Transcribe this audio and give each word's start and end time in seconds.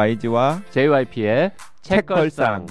YG와 0.00 0.62
JYP의 0.70 1.52
책걸상 1.82 2.64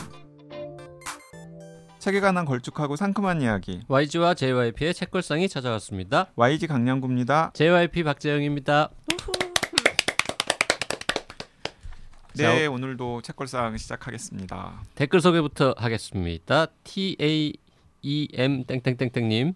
책에 1.99 2.21
관한 2.21 2.44
걸쭉하고 2.44 2.96
상큼한 2.96 3.44
이야기 3.44 3.81
YG와 3.88 4.33
JYP의 4.33 4.96
책걸상이 4.96 5.47
찾아왔습니다. 5.47 6.31
YG 6.35 6.65
강양구입니다. 6.65 7.51
JYP 7.53 8.02
박재영입니다. 8.02 8.89
네, 12.35 12.65
오늘도 12.65 13.21
책걸상 13.21 13.78
시작하겠습니다. 13.78 14.81
댓글 14.96 15.21
소개부터 15.21 15.75
하겠습니다. 15.78 16.66
T 16.84 17.16
A 17.21 17.53
E 18.02 18.27
M 18.34 18.63
땡땡땡땡님. 18.63 19.53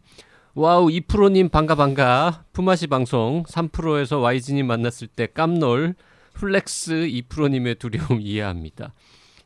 Wow 0.53 0.89
2%님 0.89 1.49
반가 1.49 1.73
반가 1.73 2.43
품앗이 2.53 2.85
방송 2.85 3.41
3%에서 3.45 4.19
YG님 4.19 4.67
만났을 4.67 5.07
때 5.07 5.25
깜놀 5.25 5.95
Flex 6.33 6.93
2%님의 6.93 7.75
두려움 7.75 8.19
이해합니다. 8.21 8.93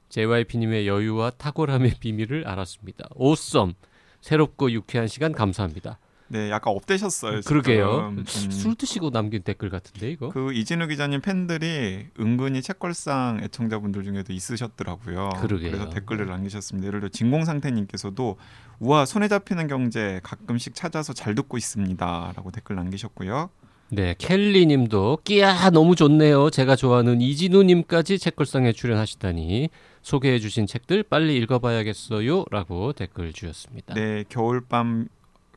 JYP님의 0.10 0.88
여유와 0.88 1.32
탁월함의 1.32 1.96
비밀을 2.00 2.48
알았습니다. 2.48 3.10
Awesome 3.16 3.74
새롭고 4.22 4.72
유쾌한 4.72 5.08
시간 5.08 5.32
감사합니다. 5.32 6.00
네, 6.30 6.50
약간 6.50 6.74
up되셨어요. 6.74 7.42
그러게요. 7.46 8.10
음. 8.10 8.26
술 8.26 8.76
드시고 8.76 9.12
남긴 9.12 9.44
댓글 9.44 9.70
같은데 9.70 10.12
이거? 10.12 10.30
그 10.30 10.52
이진우 10.52 10.88
기자님 10.88 11.22
팬들이 11.22 12.08
은근히 12.20 12.62
책걸상 12.62 13.40
애청자분들 13.44 14.04
중에도 14.04 14.34
있으셨더라고요. 14.34 15.30
그러게요. 15.42 15.72
그래서 15.72 15.90
댓글을 15.90 16.26
남기셨습니다. 16.28 16.88
예를 16.88 17.00
들어 17.00 17.10
진공 17.10 17.46
상태님께서도 17.46 18.38
우와 18.80 19.06
손에 19.06 19.28
잡히는 19.30 19.68
경제 19.68 20.20
가끔씩 20.24 20.76
찾아서 20.76 21.14
잘 21.14 21.34
듣고 21.34 21.58
있습니다라고 21.58 22.52
댓글 22.52 22.76
남기셨고요. 22.76 23.50
네, 23.90 24.16
켈리 24.18 24.66
님도 24.66 25.20
끼야 25.24 25.70
너무 25.70 25.96
좋네요. 25.96 26.50
제가 26.50 26.76
좋아하는 26.76 27.22
이진우 27.22 27.64
님까지 27.64 28.20
책걸상에 28.20 28.74
출연하시다니 28.74 29.70
소개해 30.02 30.40
주신 30.40 30.68
책들 30.68 31.04
빨리 31.04 31.38
읽어 31.38 31.60
봐야겠어요라고 31.60 32.94
댓글 32.94 33.32
주셨습니다. 33.32 33.94
네, 33.94 34.26
겨울밤 34.28 35.08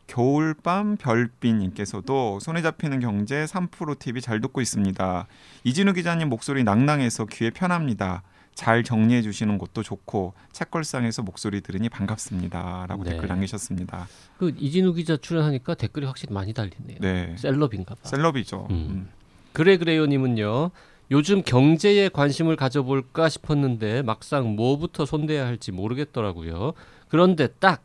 겨울밤 0.06 0.97
별빛님께서도 0.97 2.41
손에 2.41 2.62
잡히는 2.62 3.01
경제 3.01 3.45
3% 3.45 3.98
TV 3.98 4.20
잘 4.20 4.41
듣고 4.41 4.61
있습니다. 4.61 5.27
이진우 5.64 5.92
기자님 5.92 6.28
목소리 6.28 6.64
낭낭해서 6.64 7.27
귀에 7.27 7.51
편합니다. 7.51 8.23
잘 8.55 8.84
정리해 8.84 9.23
주시는 9.23 9.59
것도 9.59 9.83
좋고 9.83 10.34
책걸상에서 10.53 11.23
목소리 11.23 11.61
들으니 11.61 11.89
반갑습니다라고 11.89 13.05
네. 13.05 13.11
댓글 13.11 13.29
남기셨습니다. 13.29 14.09
그 14.39 14.55
이진우 14.59 14.92
기자 14.95 15.17
출연하니까 15.17 15.75
댓글이 15.75 16.07
확실히 16.07 16.34
많이 16.34 16.53
달리네요. 16.53 16.98
네, 17.01 17.34
셀럽인가 17.39 17.95
봐. 17.95 18.01
셀럽이죠. 18.05 18.67
음. 18.70 18.75
음. 18.75 19.11
그래 19.53 19.77
그래요 19.77 20.07
님은요. 20.07 20.70
요즘 21.11 21.42
경제에 21.42 22.09
관심을 22.09 22.55
가져볼까 22.55 23.29
싶었는데 23.29 24.03
막상 24.03 24.55
뭐부터 24.55 25.07
손대야 25.07 25.45
할지 25.45 25.73
모르겠더라고요. 25.73 26.75
그런데 27.09 27.48
딱 27.48 27.83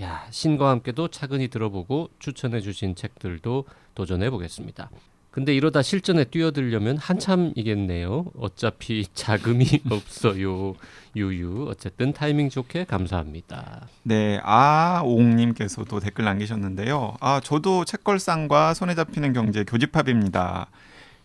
야, 0.00 0.26
신과 0.30 0.70
함께도 0.70 1.08
차근히 1.08 1.48
들어보고 1.48 2.10
추천해 2.20 2.60
주신 2.60 2.94
책들도 2.94 3.64
도전해 3.96 4.30
보겠습니다. 4.30 4.90
근데 5.38 5.54
이러다 5.54 5.82
실전에 5.82 6.24
뛰어들려면 6.24 6.96
한참이겠네요. 6.96 8.24
어차피 8.40 9.06
자금이 9.14 9.82
없어요. 9.88 10.74
유유. 11.14 11.68
어쨌든 11.70 12.12
타이밍 12.12 12.50
좋게 12.50 12.86
감사합니다. 12.86 13.86
네, 14.02 14.40
아옹님께서도 14.42 16.00
댓글 16.00 16.24
남기셨는데요. 16.24 17.18
아, 17.20 17.40
저도 17.44 17.84
책걸상과 17.84 18.74
손에 18.74 18.96
잡히는 18.96 19.32
경제 19.32 19.62
교집합입니다. 19.62 20.66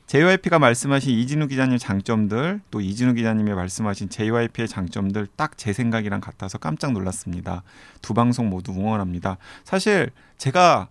JYP가 0.05 0.59
말씀하신 0.59 1.17
이진우 1.17 1.47
기자님 1.47 1.79
장점들, 1.79 2.61
또 2.69 2.81
이진우 2.81 3.15
기자님이 3.15 3.51
말씀하신 3.53 4.09
JYP의 4.09 4.67
장점들 4.67 5.25
딱 5.35 5.53
제 5.57 5.73
생각이랑 5.73 6.21
같아서 6.21 6.59
깜짝 6.59 6.91
놀랐습니다. 6.91 7.63
두 8.03 8.13
방송 8.13 8.49
모두 8.51 8.73
응원합니다. 8.73 9.37
사실 9.63 10.11
제가 10.37 10.89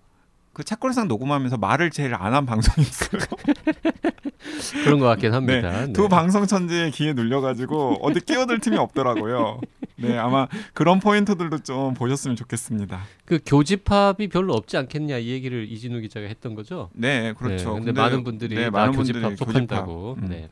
그 0.53 0.65
책걸상 0.65 1.09
녹음하면서 1.09 1.57
말을 1.57 1.91
제일 1.91 2.15
안 2.15 2.33
한 2.35 2.47
방송이었어요. 2.47 3.21
그런 4.85 4.99
것 4.99 5.07
같긴 5.07 5.33
합니다. 5.35 5.87
네. 5.87 5.93
두 5.93 6.09
방송 6.09 6.47
천재의 6.47 6.91
기에 6.91 7.13
눌려가지고 7.13 7.99
어디 8.03 8.21
끼어들 8.21 8.59
틈이 8.61 8.77
없더라고요. 8.77 9.61
네, 9.97 10.17
아마 10.19 10.49
그런 10.75 10.99
포인트들도 11.01 11.59
좀 11.59 11.95
보셨으면 11.95 12.37
좋겠습니다. 12.37 13.03
그 13.25 13.39
교집합이 13.45 14.29
별로 14.29 14.55
없지 14.55 14.77
않겠냐 14.77 15.19
이 15.19 15.29
얘기를 15.29 15.71
이진우 15.71 16.01
기자가 16.01 16.27
했던 16.27 16.55
거죠. 16.55 16.91
네, 16.95 17.35
그렇죠. 17.35 17.75
네, 17.75 17.85
근데, 17.85 17.93
많은 17.93 18.25
분들이 18.25 18.55
네, 18.55 18.65
나 18.65 18.71
많은 18.71 18.95
교집합 18.95 19.23
분들이 19.23 19.37
속한다고. 19.37 20.17
음. 20.23 20.29
네. 20.29 20.49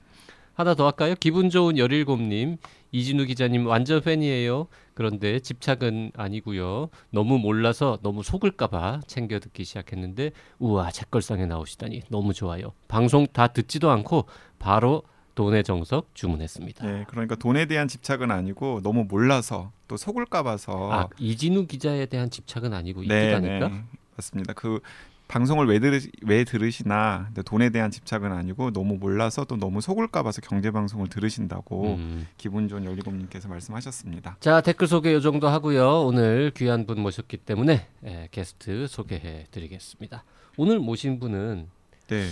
하나 0.60 0.74
더 0.74 0.84
할까요? 0.84 1.14
기분 1.18 1.48
좋은 1.48 1.78
열일곱님 1.78 2.58
이진우 2.92 3.24
기자님 3.24 3.66
완전 3.66 4.02
팬이에요. 4.02 4.66
그런데 4.92 5.40
집착은 5.40 6.12
아니고요. 6.14 6.90
너무 7.10 7.38
몰라서 7.38 7.98
너무 8.02 8.22
속을까봐 8.22 9.00
챙겨 9.06 9.38
듣기 9.38 9.64
시작했는데 9.64 10.32
우와 10.58 10.90
책걸상에 10.90 11.46
나오시다니 11.46 12.02
너무 12.10 12.34
좋아요. 12.34 12.72
방송 12.88 13.26
다 13.26 13.46
듣지도 13.46 13.90
않고 13.90 14.26
바로 14.58 15.02
돈의 15.34 15.64
정석 15.64 16.14
주문했습니다. 16.14 16.86
네, 16.86 17.04
그러니까 17.08 17.36
돈에 17.36 17.64
대한 17.64 17.88
집착은 17.88 18.30
아니고 18.30 18.80
너무 18.82 19.06
몰라서 19.08 19.72
또 19.88 19.96
속을까 19.96 20.42
봐서 20.42 20.92
아 20.92 21.08
이진우 21.18 21.68
기자에 21.68 22.04
대한 22.04 22.28
집착은 22.28 22.74
아니고 22.74 23.02
네, 23.04 23.32
이기다니까. 23.32 23.68
네, 23.68 23.84
맞습니다. 24.16 24.52
그 24.52 24.80
방송을 25.30 25.66
왜, 25.68 25.78
들으, 25.78 26.00
왜 26.26 26.42
들으시나 26.42 27.28
돈에 27.44 27.70
대한 27.70 27.92
집착은 27.92 28.32
아니고 28.32 28.72
너무 28.72 28.96
몰라서 28.98 29.44
또 29.44 29.56
너무 29.56 29.80
속을까 29.80 30.24
봐서 30.24 30.40
경제 30.40 30.72
방송을 30.72 31.08
들으신다고 31.08 31.94
음. 31.94 32.26
기분 32.36 32.66
좋은 32.66 32.84
열리곰님께서 32.84 33.48
말씀하셨습니다. 33.48 34.38
자 34.40 34.60
댓글 34.60 34.88
소개 34.88 35.12
요 35.12 35.20
정도 35.20 35.46
하고요. 35.48 36.02
오늘 36.02 36.50
귀한 36.56 36.84
분 36.84 37.00
모셨기 37.00 37.36
때문에 37.36 37.86
예, 38.06 38.28
게스트 38.32 38.88
소개해 38.88 39.46
드리겠습니다. 39.52 40.24
오늘 40.56 40.80
모신 40.80 41.20
분은 41.20 41.68
네, 42.08 42.26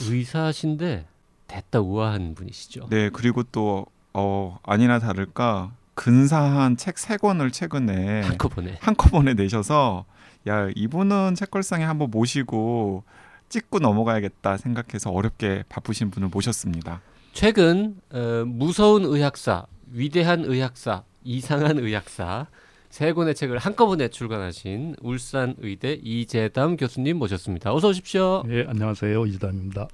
의사신데 0.00 1.06
됐다 1.46 1.80
우아한 1.80 2.34
분이시죠. 2.34 2.88
네 2.90 3.10
그리고 3.10 3.44
또 3.44 3.86
어, 4.12 4.58
아니나 4.64 4.98
다를까 4.98 5.72
근사한 5.94 6.76
책 6.76 6.98
세 6.98 7.16
권을 7.16 7.52
최근에 7.52 8.22
한꺼번에 8.22 8.76
한꺼번에 8.80 9.34
내셔서 9.34 10.04
야 10.48 10.68
이분은 10.74 11.34
책걸상에 11.34 11.84
한번 11.84 12.10
모시고 12.10 13.04
찍고 13.48 13.78
넘어가야겠다 13.78 14.56
생각해서 14.56 15.10
어렵게 15.10 15.64
바쁘신 15.68 16.10
분을 16.10 16.28
모셨습니다. 16.28 17.00
최근 17.32 17.96
어, 18.10 18.44
무서운 18.46 19.04
의학사, 19.04 19.66
위대한 19.92 20.44
의학사, 20.44 21.02
이상한 21.24 21.78
의학사 21.78 22.46
세 22.90 23.12
권의 23.12 23.34
책을 23.34 23.58
한꺼번에 23.58 24.08
출간하신 24.08 24.96
울산 25.02 25.54
의대 25.58 25.92
이재담 26.02 26.76
교수님 26.76 27.18
모셨습니다. 27.18 27.72
어서 27.72 27.88
오십시오. 27.88 28.42
예, 28.48 28.64
안녕하세요. 28.66 29.26
이지담입니다. 29.26 29.88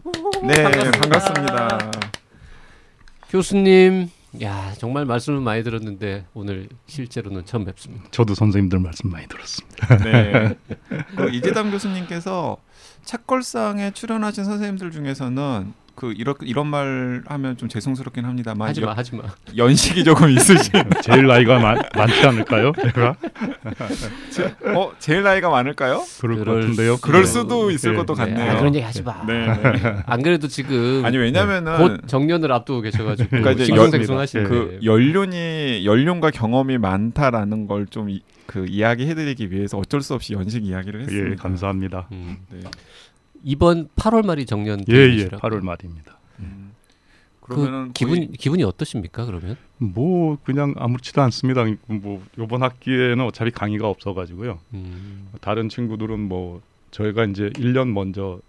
네 0.46 0.62
반갑습니다. 0.62 1.00
반갑습니다. 1.00 1.90
교수님, 3.28 4.08
야 4.42 4.72
정말 4.78 5.04
말씀을 5.04 5.40
많이 5.40 5.62
들었는데 5.62 6.26
오늘 6.34 6.68
실제로는 6.86 7.44
처음 7.44 7.64
뵙습니다. 7.64 8.04
저도 8.10 8.34
선생님들 8.34 8.80
말씀 8.80 9.10
많이 9.10 9.26
들었습니다. 9.28 9.96
네. 9.98 10.54
그 11.16 11.30
이재담 11.30 11.70
교수님께서 11.70 12.56
책걸상에 13.04 13.92
출연하신 13.92 14.44
선생님들 14.44 14.90
중에서는 14.90 15.72
그 15.94 16.12
이런 16.16 16.34
이런 16.42 16.66
말 16.66 17.22
하면 17.26 17.56
좀 17.56 17.68
죄송스럽긴 17.68 18.24
합니다만 18.24 18.68
하지 18.68 18.80
마, 18.80 18.88
연- 18.88 18.96
하지 18.98 19.14
마. 19.14 19.22
연식이 19.56 20.02
조금 20.04 20.28
있으신 20.30 20.72
제일 21.02 21.26
나이가 21.26 21.58
많, 21.60 21.78
많지 21.94 22.26
않을까요? 22.26 22.72
제가 22.80 23.16
어 24.76 24.92
제일 24.98 25.22
나이가 25.22 25.48
많을까요? 25.50 26.02
그럴 26.20 26.36
것 26.38 26.44
그럴 26.44 26.60
같은데요. 26.62 26.96
그럴 26.98 27.22
네. 27.22 27.26
수도 27.26 27.70
있을 27.70 27.92
네. 27.92 27.96
것도 27.98 28.14
네, 28.14 28.24
같네요. 28.24 28.52
아, 28.52 28.56
그런 28.58 28.74
얘기 28.74 28.84
하지 28.84 29.02
마. 29.02 29.24
네, 29.26 29.46
네. 29.46 29.96
안 30.06 30.22
그래도 30.22 30.48
지금 30.48 31.02
아니 31.04 31.16
왜냐면은 31.16 31.76
곧 31.78 32.00
정년을 32.08 32.50
앞두고 32.52 32.80
계셔가지고 32.82 33.28
그러니까 33.30 33.52
이제 33.52 33.64
싱숭생숭하시네. 33.66 34.44
그 34.44 34.80
연륜이 34.84 35.82
연륜과 35.84 36.30
경험이 36.30 36.78
많다라는 36.78 37.66
걸 37.66 37.86
좀 37.90 38.08
그 38.46 38.66
이야기해드리기 38.68 39.50
위해서 39.50 39.78
어쩔 39.78 40.02
수 40.02 40.12
없이 40.12 40.34
연식 40.34 40.64
이야기를 40.66 41.02
했습니다. 41.02 41.30
예, 41.30 41.34
감사합니다. 41.34 42.08
음. 42.12 42.36
네. 42.50 42.60
이번 43.44 43.88
8월 43.96 44.24
말이 44.26 44.46
정년 44.46 44.80
예, 44.88 44.94
예, 44.94 45.06
기념이시라고. 45.06 45.46
8월 45.48 45.62
말입니다. 45.62 46.18
음. 46.40 46.72
그 47.40 47.54
그러면은 47.56 47.92
기분 47.92 48.14
거의- 48.16 48.28
기분이 48.32 48.62
어떠십니까? 48.64 49.26
그러면 49.26 49.56
뭐 49.78 50.38
그냥 50.44 50.74
아무렇지도 50.78 51.20
않습니다. 51.22 51.64
뭐 51.86 52.22
이번 52.38 52.62
학기에는 52.62 53.20
어차피 53.20 53.50
강의가 53.50 53.88
없어가지고요. 53.88 54.58
음, 54.72 55.28
다른 55.42 55.68
친구들은 55.68 56.18
뭐 56.20 56.62
저희가 56.90 57.24
이제 57.26 57.50
1년 57.50 57.92
먼저 57.92 58.40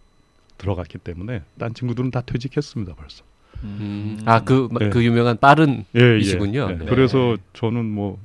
들어갔기 0.57 0.99
때문에 0.99 1.41
딴 1.59 1.73
친구들은 1.73 2.11
다 2.11 2.21
퇴직했습니다 2.21 2.95
벌써. 2.95 3.23
음. 3.63 4.19
아그 4.25 4.69
그 4.91 4.97
네. 4.99 5.05
유명한 5.05 5.37
빠른 5.37 5.83
예, 5.97 6.17
이시군요. 6.19 6.67
예. 6.71 6.75
네. 6.77 6.85
그래서 6.85 7.35
저는 7.53 7.83
뭐 7.85 8.17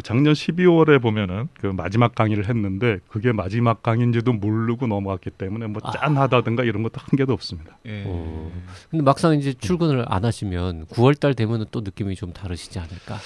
그 0.00 0.02
작년 0.02 0.32
12월에 0.32 1.00
보면은 1.00 1.48
그 1.60 1.66
마지막 1.66 2.14
강의를 2.14 2.48
했는데 2.48 3.00
그게 3.08 3.32
마지막 3.32 3.82
강의인지도 3.82 4.32
모르고 4.32 4.86
넘어갔기 4.86 5.28
때문에 5.28 5.66
뭐 5.66 5.82
아. 5.84 5.90
짠하다든가 5.92 6.64
이런 6.64 6.82
것도 6.82 7.00
한 7.00 7.18
개도 7.18 7.34
없습니다. 7.34 7.78
예. 7.84 8.04
어. 8.06 8.50
근데 8.90 9.04
막상 9.04 9.38
이제 9.38 9.52
출근을 9.52 10.06
안 10.08 10.24
하시면 10.24 10.86
9월달 10.86 11.36
되면은 11.36 11.66
또 11.70 11.82
느낌이 11.82 12.16
좀 12.16 12.32
다르시지 12.32 12.78
않을까? 12.78 13.18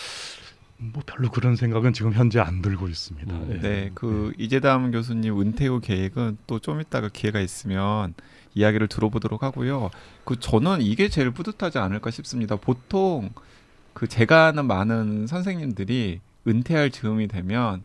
뭐 0.78 1.04
별로 1.06 1.30
그런 1.30 1.54
생각은 1.54 1.92
지금 1.92 2.12
현재 2.12 2.40
안 2.40 2.60
들고 2.60 2.88
있습니다. 2.88 3.32
음. 3.32 3.50
예. 3.52 3.60
네, 3.60 3.90
그 3.94 4.32
이재담 4.36 4.90
교수님 4.90 5.40
은퇴 5.40 5.68
후 5.68 5.78
계획은 5.78 6.38
또좀 6.48 6.80
이따가 6.80 7.08
기회가 7.08 7.38
있으면 7.38 8.14
이야기를 8.54 8.88
들어보도록 8.88 9.44
하고요. 9.44 9.90
그 10.24 10.40
저는 10.40 10.82
이게 10.82 11.08
제일 11.08 11.30
뿌듯하지 11.30 11.78
않을까 11.78 12.10
싶습니다. 12.10 12.56
보통 12.56 13.30
그 13.92 14.08
제가 14.08 14.46
아는 14.46 14.66
많은 14.66 15.28
선생님들이 15.28 16.20
은퇴할 16.46 16.90
즈음이 16.90 17.28
되면 17.28 17.82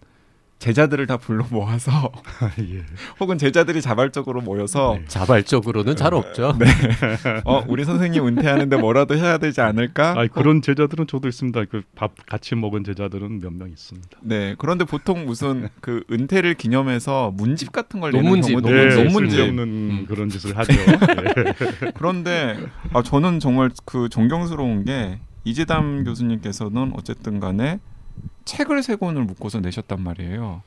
제자들을 0.59 1.07
다 1.07 1.15
불러 1.15 1.45
모아서 1.49 2.11
예. 2.59 2.83
혹은 3.21 3.37
제자들이 3.37 3.81
자발적으로 3.81 4.41
모여서 4.41 4.97
네. 4.99 5.05
자발적으로는 5.07 5.95
잘 5.95 6.13
없죠. 6.13 6.53
어 7.45 7.63
우리 7.69 7.85
선생님 7.85 8.27
은퇴하는데 8.27 8.75
뭐라도 8.75 9.15
해야 9.15 9.37
되지 9.37 9.61
않을까? 9.61 10.15
아 10.17 10.27
그런 10.27 10.61
제자들은 10.61 11.07
저도 11.07 11.29
있습니다. 11.29 11.63
그 11.63 11.81
밥 11.95 12.11
같이 12.25 12.55
먹은 12.55 12.83
제자들은 12.83 13.39
몇 13.39 13.53
명 13.53 13.69
있습니다. 13.69 14.09
네 14.21 14.55
그런데 14.57 14.83
보통 14.83 15.25
무슨 15.25 15.69
그 15.79 16.03
은퇴를 16.11 16.55
기념해서 16.55 17.31
문집 17.35 17.71
같은 17.71 18.01
걸 18.01 18.11
내는 18.11 18.25
논문집, 18.25 18.51
경우도 18.51 18.69
논문집. 18.69 18.99
예, 18.99 19.03
논문집 19.05 19.31
쓸데없는 19.31 19.63
음. 19.63 20.05
그런 20.09 20.27
짓을 20.27 20.57
하죠. 20.57 20.73
예. 20.73 21.87
그런데 21.95 22.57
아 22.93 23.01
저는 23.01 23.39
정말 23.39 23.69
그 23.85 24.09
존경스러운 24.09 24.83
게 24.83 25.21
이재담 25.45 26.03
교수님께서는 26.03 26.91
어쨌든 26.97 27.39
간에 27.39 27.79
책을 28.45 28.81
세 28.83 28.95
권을 28.95 29.23
묶어서 29.23 29.59
내셨단 29.59 30.01
말이에요. 30.01 30.63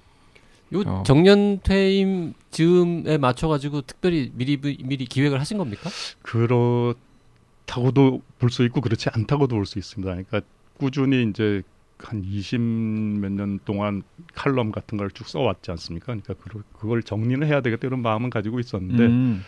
요 0.74 0.80
어. 0.86 1.02
정년 1.04 1.60
퇴임 1.62 2.32
즈음에 2.50 3.18
맞춰 3.18 3.48
가지고 3.48 3.82
특별히 3.82 4.30
미리 4.34 4.56
미리 4.58 5.04
기획을 5.06 5.40
하신 5.40 5.58
겁니까? 5.58 5.90
그렇다고도 6.22 8.22
볼 8.38 8.50
수 8.50 8.64
있고 8.64 8.80
그렇지 8.80 9.08
않다고도 9.12 9.54
볼 9.56 9.66
수 9.66 9.78
있습니다. 9.78 10.10
그러니까 10.10 10.40
꾸준히 10.78 11.28
이제 11.28 11.62
한 11.98 12.22
20몇 12.22 13.30
년 13.32 13.60
동안 13.64 14.02
칼럼 14.34 14.72
같은 14.72 14.98
걸 14.98 15.10
쭉 15.10 15.28
써왔지 15.28 15.70
않습니까? 15.70 16.06
그러니까 16.06 16.34
그걸, 16.34 16.62
그걸 16.72 17.02
정리를 17.02 17.46
해야 17.46 17.60
되겠다 17.60 17.86
이런 17.86 18.00
마음은 18.02 18.30
가지고 18.30 18.58
있었는데 18.58 19.06
음. 19.06 19.44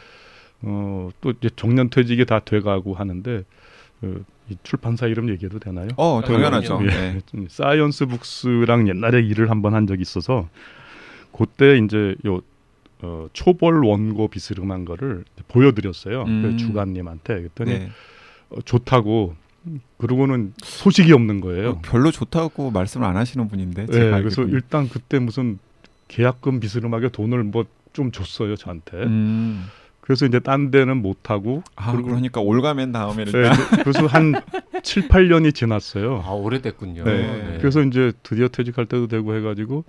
어, 0.62 1.10
또 1.20 1.30
이제 1.30 1.50
정년 1.56 1.90
퇴직이 1.90 2.24
다 2.26 2.40
돼가고 2.40 2.94
하는데 2.94 3.44
그, 4.00 4.06
이 4.06 4.22
출판사 4.62 5.06
이름 5.06 5.28
얘기해도 5.30 5.58
되나요? 5.58 5.88
어 5.96 6.20
아, 6.22 6.24
당연하죠. 6.24 6.78
그럼요. 6.78 6.86
네. 6.90 7.20
좀 7.26 7.46
사이언스 7.48 8.06
북스랑 8.06 8.88
옛날에 8.88 9.20
일을 9.22 9.50
한번 9.50 9.74
한 9.74 9.86
적이 9.86 10.02
있어서 10.02 10.48
그때 11.36 11.78
이제 11.78 12.14
요 12.26 12.40
어, 13.02 13.28
초벌 13.32 13.84
원고 13.84 14.28
비스름한 14.28 14.84
거를 14.84 15.24
보여드렸어요. 15.48 16.22
음. 16.24 16.42
그 16.42 16.56
주관님한테 16.56 17.34
그랬더니 17.36 17.70
네. 17.70 17.90
어, 18.50 18.60
좋다고 18.64 19.34
그러고는 19.98 20.52
소식이 20.62 21.12
없는 21.12 21.40
거예요. 21.40 21.70
어, 21.70 21.80
별로 21.82 22.10
좋다고 22.10 22.70
말씀을 22.70 23.06
안 23.06 23.16
하시는 23.16 23.48
분인데 23.48 23.86
네, 23.86 24.10
그래서. 24.10 24.42
일단 24.44 24.88
그때 24.88 25.18
무슨 25.18 25.58
계약금 26.08 26.60
비스름하게 26.60 27.08
돈을 27.08 27.42
뭐 27.44 27.64
좀 27.94 28.10
줬어요 28.10 28.56
저한테. 28.56 28.98
음. 28.98 29.64
그래서 30.04 30.26
이제 30.26 30.38
딴 30.38 30.70
데는 30.70 30.98
못 30.98 31.30
하고 31.30 31.62
아 31.76 31.92
그리고- 31.92 32.08
그러니까 32.08 32.42
올가맨 32.42 32.92
다음에 32.92 33.24
네, 33.24 33.30
일단 33.34 33.52
그래서 33.82 34.04
한 34.06 34.34
7, 34.84 35.08
8년이 35.08 35.54
지났어요. 35.54 36.22
아 36.26 36.32
오래됐군요. 36.32 37.04
네. 37.04 37.22
네. 37.52 37.58
그래서 37.58 37.80
이제 37.82 38.12
드디어 38.22 38.48
퇴직할 38.48 38.84
때도 38.84 39.06
되고 39.06 39.34
해 39.34 39.40
가지고 39.40 39.84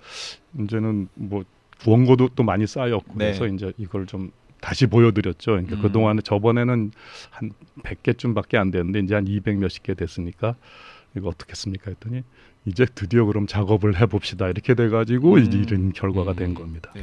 이제는 0.58 1.08
뭐 1.14 1.44
원고도 1.86 2.30
또 2.34 2.42
많이 2.44 2.66
쌓였고 2.66 3.12
네. 3.18 3.26
그래서 3.26 3.46
이제 3.46 3.74
이걸 3.76 4.06
좀 4.06 4.30
다시 4.62 4.86
보여드렸죠. 4.86 5.50
그러니까 5.50 5.76
음. 5.76 5.82
그 5.82 5.92
동안에 5.92 6.22
저번에는 6.22 6.92
한 7.28 7.50
100개쯤밖에 7.82 8.56
안 8.56 8.70
됐는데 8.70 9.00
이제 9.00 9.14
한 9.14 9.26
200 9.26 9.58
몇십 9.58 9.82
개 9.82 9.92
됐으니까 9.92 10.56
이거 11.14 11.28
어떻겠습니까 11.28 11.90
했더니 11.90 12.22
이제 12.64 12.86
드디어 12.94 13.26
그럼 13.26 13.46
작업을 13.46 14.00
해봅시다 14.00 14.48
이렇게 14.48 14.72
돼가지고 14.74 15.34
음. 15.34 15.38
이제 15.44 15.58
이런 15.58 15.92
결과가 15.92 16.30
음. 16.30 16.36
된 16.36 16.54
겁니다. 16.54 16.90
네. 16.94 17.02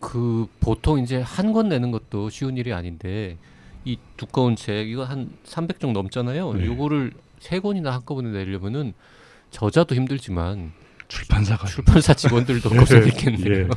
그 0.00 0.46
보통 0.60 0.98
이제 1.00 1.20
한 1.20 1.52
권 1.52 1.68
내는 1.68 1.90
것도 1.90 2.30
쉬운 2.30 2.56
일이 2.56 2.72
아닌데 2.72 3.36
이 3.84 3.98
두꺼운 4.16 4.54
책 4.56 4.88
이거 4.88 5.04
한 5.04 5.30
300종 5.44 5.92
넘잖아요. 5.92 6.54
네. 6.54 6.66
요거를 6.66 7.12
세 7.40 7.58
권이나 7.60 7.92
한꺼번에 7.92 8.30
내려면은 8.30 8.92
저자도 9.50 9.94
힘들지만 9.94 10.72
출판사가 11.08 11.66
출판사 11.66 12.12
직원들도 12.14 12.68
고생했겠네요. 12.70 13.52
예. 13.62 13.68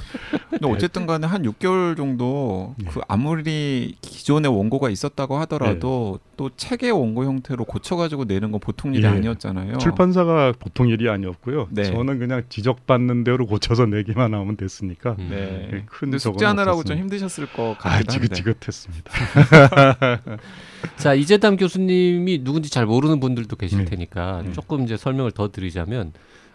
근데 0.50 0.68
어쨌든 0.68 1.06
간에 1.06 1.26
한 1.26 1.44
6개월 1.44 1.96
정도 1.96 2.76
예. 2.84 2.90
그 2.90 3.00
아무리 3.08 3.96
기존에 4.02 4.48
원고가 4.50 4.90
있었다고 4.90 5.38
하더라도 5.40 6.20
또 6.36 6.50
책의 6.56 6.92
원고 6.92 7.24
형태로 7.24 7.64
고쳐가지고 7.66 8.26
내는 8.26 8.52
건 8.52 8.60
보통 8.60 8.94
일이 8.94 9.04
예. 9.06 9.08
아니었잖아요. 9.08 9.78
출판사가 9.78 10.54
보통 10.60 10.90
일이 10.90 11.10
아니었고요. 11.10 11.70
네. 11.72 11.86
저는 11.86 12.20
그냥 12.20 12.44
지적받는 12.50 13.24
대로 13.24 13.46
고쳐서 13.48 13.86
내기만 13.86 14.34
하면 14.34 14.58
됐으니까 14.58 15.16
음. 15.18 15.28
네. 15.30 15.70
큰 15.72 15.86
근데 15.88 16.18
숙제하느라고 16.18 16.84
좀. 16.84 16.98
힘드셨을 16.98 17.46
것아 17.48 17.76
같기도 17.78 18.14
한데. 18.14 18.28
지긋지긋했습니다. 18.28 19.12
자 20.98 21.14
이재담 21.14 21.56
교수님이 21.58 22.44
누군지 22.44 22.70
잘 22.70 22.86
모르는 22.86 23.20
분들도 23.20 23.56
계실 23.56 23.80
네. 23.80 23.86
테니까 23.86 24.42
네. 24.46 24.52
조금 24.52 24.84
이제 24.84 24.98
설명을 24.98 25.32
더 25.32 25.50
드리자면 25.52 26.12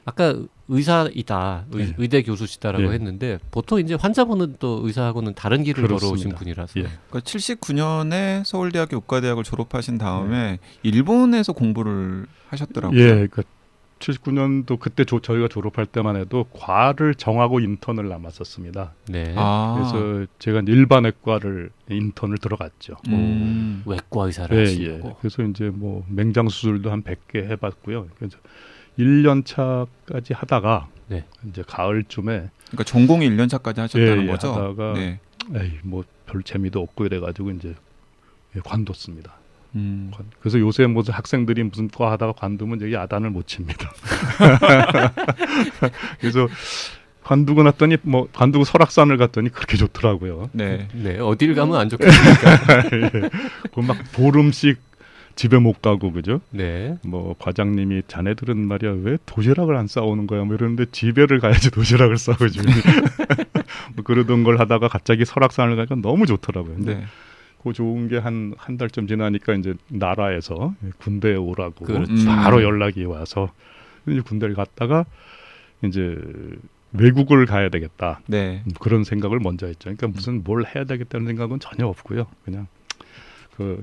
아까 0.06 0.34
의사이다 0.68 1.66
의, 1.72 1.86
네. 1.86 1.94
의대 1.98 2.22
교수시다라고 2.22 2.84
네. 2.84 2.94
했는데 2.94 3.38
보통 3.50 3.80
이제 3.80 3.94
환자분은 3.94 4.56
또 4.60 4.80
의사하고는 4.84 5.34
다른 5.34 5.64
길을 5.64 5.82
그렇습니다. 5.82 6.06
걸어오신 6.06 6.30
분이라서 6.36 6.80
예. 6.80 6.82
그러니까 6.82 7.20
79년에 7.20 8.44
서울대학교 8.44 8.96
의과대학을 8.96 9.42
졸업하신 9.42 9.98
다음에 9.98 10.58
일본에서 10.84 11.52
공부를 11.52 12.26
하셨더라고요. 12.48 13.00
예, 13.00 13.08
그러니까 13.08 13.42
79년도 13.98 14.78
그때 14.78 15.04
조, 15.04 15.20
저희가 15.20 15.48
졸업할 15.48 15.86
때만 15.86 16.16
해도 16.16 16.44
과를 16.52 17.14
정하고 17.14 17.58
인턴을 17.58 18.08
남았었습니다. 18.08 18.92
네. 19.08 19.34
아. 19.36 19.74
그래서 19.90 20.26
제가 20.38 20.62
일반외과를 20.66 21.70
인턴을 21.90 22.38
들어갔죠. 22.38 22.96
음. 23.08 23.82
외과 23.86 24.26
의사를 24.26 24.56
예, 24.56 24.60
예. 24.60 24.64
하시고 24.64 25.16
그래서 25.18 25.42
이제 25.42 25.70
뭐 25.70 26.04
맹장 26.08 26.48
수술도 26.48 26.92
한 26.92 27.02
100개 27.02 27.44
해봤고요. 27.50 28.08
그래서 28.18 28.38
1년 28.98 29.44
차까지 29.44 30.32
하다가 30.32 30.88
네. 31.08 31.24
이제 31.48 31.62
가을쯤에 31.66 32.48
그러니까 32.66 32.84
전공이 32.84 33.28
1년 33.30 33.48
차까지 33.48 33.80
하셨다는 33.80 34.22
예, 34.22 34.22
예, 34.22 34.26
거죠. 34.30 34.52
하다가 34.52 34.92
네. 34.94 35.20
에이 35.54 35.72
뭐별 35.82 36.42
재미도 36.44 36.80
없고 36.80 37.06
이래가지고 37.06 37.50
이제 37.52 37.74
예, 38.56 38.60
관뒀습니다. 38.64 39.34
음. 39.76 40.10
관- 40.14 40.26
그래서 40.40 40.58
요새 40.58 40.86
무슨 40.86 41.12
학생들이 41.14 41.62
무슨 41.64 41.88
과 41.88 42.10
하다가 42.12 42.32
관두면 42.32 42.80
여기 42.80 42.94
야단을 42.94 43.30
못 43.30 43.46
칩니다. 43.46 43.90
그래서 46.20 46.48
관두고 47.22 47.62
났더니 47.64 47.96
뭐 48.02 48.28
관두고 48.32 48.64
설악산을 48.64 49.16
갔더니 49.16 49.50
그렇게 49.50 49.76
좋더라고요. 49.76 50.50
네. 50.52 50.88
네 50.94 51.18
어딜 51.18 51.54
가면 51.54 51.76
안 51.76 51.88
좋겠습니까? 51.88 52.82
그막 53.74 53.96
보름씩 54.12 54.78
집에 55.36 55.58
못 55.58 55.80
가고 55.82 56.10
그죠? 56.12 56.40
네. 56.50 56.96
뭐 57.06 57.34
과장님이 57.38 58.02
자네들은 58.08 58.56
말이야 58.66 58.90
왜 59.02 59.18
도시락을 59.26 59.76
안 59.76 59.86
싸오는 59.86 60.26
거야? 60.26 60.44
뭐 60.44 60.54
이러는데 60.56 60.86
집에를 60.90 61.38
가야지 61.40 61.70
도시락을 61.70 62.16
싸오지. 62.18 62.60
뭐 63.94 64.04
그러던 64.04 64.42
걸 64.44 64.58
하다가 64.58 64.88
갑자기 64.88 65.24
설악산을 65.24 65.76
가니까 65.76 65.94
너무 65.96 66.26
좋더라고요. 66.26 66.74
근데 66.74 66.94
네. 66.96 67.04
그 67.62 67.72
좋은 67.72 68.08
게 68.08 68.18
한 68.18 68.54
한 68.56 68.76
달쯤 68.78 69.06
지나니까 69.08 69.54
이제 69.54 69.74
나라에서 69.88 70.74
군대에 70.98 71.34
오라고 71.36 71.84
그렇죠. 71.84 72.12
바로 72.26 72.58
음. 72.58 72.62
연락이 72.62 73.04
와서 73.04 73.52
이제 74.06 74.20
군대를 74.20 74.54
갔다가 74.54 75.04
이제 75.84 76.16
외국을 76.92 77.44
가야 77.44 77.68
되겠다 77.68 78.20
네. 78.26 78.62
음, 78.64 78.70
그런 78.80 79.04
생각을 79.04 79.40
먼저 79.40 79.66
했죠. 79.66 79.80
그러니까 79.90 80.06
무슨 80.08 80.42
뭘 80.44 80.64
해야 80.74 80.84
되겠다는 80.84 81.26
생각은 81.26 81.58
전혀 81.60 81.86
없고요. 81.86 82.26
그냥 82.44 82.68
그 83.56 83.82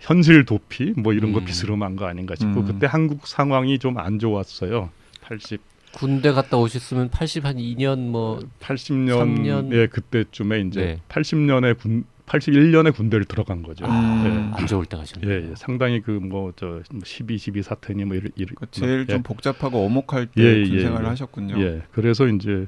현실 0.00 0.44
도피 0.44 0.92
뭐 0.96 1.12
이런 1.12 1.32
거 1.32 1.40
음. 1.40 1.44
비스름한 1.44 1.96
거 1.96 2.06
아닌가 2.06 2.34
싶고 2.34 2.60
음. 2.60 2.66
그때 2.66 2.86
한국 2.86 3.26
상황이 3.26 3.78
좀 3.78 3.98
안 3.98 4.18
좋았어요. 4.18 4.90
80 5.22 5.60
군대 5.92 6.32
갔다 6.32 6.56
오셨으면 6.56 7.10
80 7.10 7.44
한 7.44 7.56
2년 7.56 8.08
뭐 8.10 8.40
80년 8.60 9.18
삼 9.18 9.34
년? 9.42 9.72
예 9.72 9.86
그때쯤에 9.86 10.60
이제 10.62 10.80
네. 10.80 11.00
80년에 11.08 11.78
군 11.78 12.04
81년에 12.26 12.94
군대를 12.94 13.24
들어간 13.26 13.62
거죠. 13.62 13.84
음. 13.84 14.52
안 14.54 14.66
좋을 14.66 14.86
때 14.86 14.96
가시는 14.96 15.28
예. 15.28 15.50
예, 15.50 15.54
상당히 15.56 16.00
그 16.00 16.12
뭐 16.20 16.52
저 16.56 16.80
12, 17.04 17.36
12 17.36 17.62
사태니 17.62 18.04
뭐 18.04 18.16
이런 18.16 18.30
이런 18.36 18.54
그 18.54 18.66
제일 18.70 19.06
예, 19.08 19.12
좀 19.12 19.22
복잡하고 19.22 19.84
어목할 19.84 20.26
때 20.26 20.42
예, 20.42 20.64
군 20.66 20.74
예, 20.78 20.80
생활을 20.82 21.04
예. 21.04 21.08
하셨군요. 21.10 21.60
예, 21.60 21.82
그래서 21.92 22.26
이제 22.28 22.66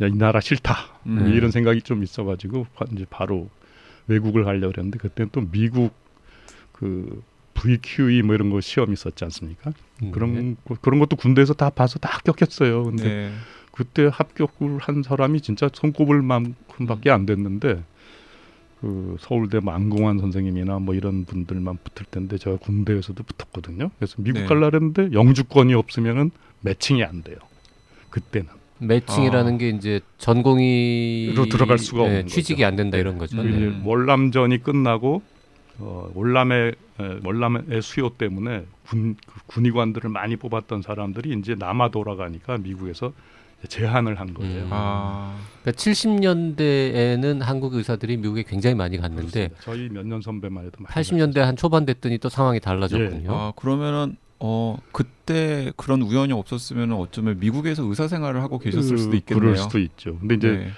야, 0.00 0.06
이 0.06 0.12
나라 0.12 0.40
싫다 0.40 0.74
음. 1.06 1.24
네. 1.24 1.36
이런 1.36 1.50
생각이 1.50 1.82
좀 1.82 2.02
있어가지고 2.02 2.66
바- 2.74 2.86
이제 2.92 3.04
바로 3.10 3.50
외국을 4.06 4.44
가려고 4.44 4.72
그랬는데 4.72 4.98
그때는 4.98 5.28
또 5.32 5.42
미국 5.50 5.92
그 6.78 7.22
VQE 7.54 8.22
뭐 8.22 8.34
이런 8.36 8.50
거 8.50 8.60
시험 8.60 8.92
있었지 8.92 9.24
않습니까? 9.24 9.72
음, 10.02 10.12
그런 10.12 10.34
네. 10.34 10.54
거- 10.64 10.76
그런 10.80 11.00
것도 11.00 11.16
군대에서 11.16 11.54
다 11.54 11.70
봐서 11.70 11.98
다 11.98 12.08
합격했어요. 12.12 12.84
근데 12.84 13.02
네. 13.04 13.32
그때 13.72 14.08
합격을 14.12 14.78
한 14.78 15.02
사람이 15.02 15.40
진짜 15.40 15.68
손꼽을 15.72 16.22
만큼밖에 16.22 17.10
안 17.10 17.26
됐는데 17.26 17.82
그 18.80 19.16
서울대 19.18 19.58
만공환 19.58 20.18
선생님이나 20.20 20.78
뭐 20.78 20.94
이런 20.94 21.24
분들만 21.24 21.78
붙을 21.82 22.06
텐데 22.10 22.38
제가 22.38 22.58
군대에서도 22.58 23.20
붙었거든요. 23.24 23.90
그래서 23.98 24.14
미국 24.18 24.40
네. 24.40 24.46
갈라는데 24.46 25.10
영주권이 25.12 25.74
없으면은 25.74 26.30
매칭이 26.60 27.02
안 27.02 27.22
돼요. 27.24 27.36
그때는 28.10 28.46
매칭이라는 28.78 29.54
아. 29.54 29.56
게 29.58 29.70
이제 29.70 30.00
전공이 30.18 31.32
로 31.34 31.46
들어갈 31.46 31.78
수가 31.78 32.02
없는 32.04 32.28
취직이 32.28 32.58
거죠. 32.62 32.66
안 32.68 32.76
된다 32.76 32.98
이런 32.98 33.18
거죠. 33.18 33.36
그 33.36 33.42
네. 33.42 33.80
월남전이 33.84 34.62
끝나고 34.62 35.22
어, 35.78 36.10
월남의 36.14 36.74
에, 37.00 37.18
월남의 37.24 37.82
수요 37.82 38.10
때문에 38.10 38.64
군그 38.86 39.16
군의관들을 39.46 40.10
많이 40.10 40.36
뽑았던 40.36 40.82
사람들이 40.82 41.36
이제 41.38 41.54
남아 41.56 41.90
돌아가니까 41.90 42.58
미국에서 42.58 43.12
제한을 43.68 44.20
한 44.20 44.34
거예요. 44.34 44.64
음. 44.64 44.68
아. 44.70 45.36
그러니까 45.62 45.80
70년대에는 45.82 47.40
한국 47.40 47.74
의사들이 47.74 48.16
미국에 48.18 48.42
굉장히 48.44 48.74
많이 48.76 48.96
갔는데 48.98 49.48
그렇습니다. 49.48 49.60
저희 49.62 49.88
몇 49.88 50.04
년 50.06 50.20
선배만 50.22 50.64
해도 50.66 50.76
많이 50.80 50.92
80년대 50.94 51.38
한 51.40 51.56
초반 51.56 51.84
됐더니 51.84 52.18
또 52.18 52.28
상황이 52.28 52.60
달라졌군요. 52.60 53.32
아, 53.34 53.52
그러면은 53.56 54.16
어 54.40 54.76
그때 54.92 55.72
그런 55.76 56.00
우연이 56.02 56.32
없었으면 56.32 56.92
어쩌면 56.92 57.40
미국에서 57.40 57.82
의사 57.84 58.06
생활을 58.06 58.40
하고 58.42 58.58
계셨을 58.60 58.96
그- 58.96 59.02
수도 59.02 59.16
있겠네요. 59.16 59.40
그럴 59.40 59.56
수도 59.56 59.78
있죠. 59.80 60.16
근데 60.20 60.34
이제 60.36 60.48
네. 60.52 60.68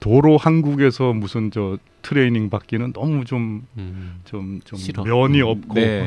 도로 0.00 0.38
한국에서 0.38 1.12
무슨 1.12 1.50
저 1.50 1.76
트레이닝 2.02 2.48
받기는 2.48 2.94
너무 2.94 3.26
좀 3.26 3.66
음. 3.76 4.20
좀좀 4.24 4.78
싫어. 4.78 5.04
면이 5.04 5.42
없고 5.42 5.74
네. 5.74 6.06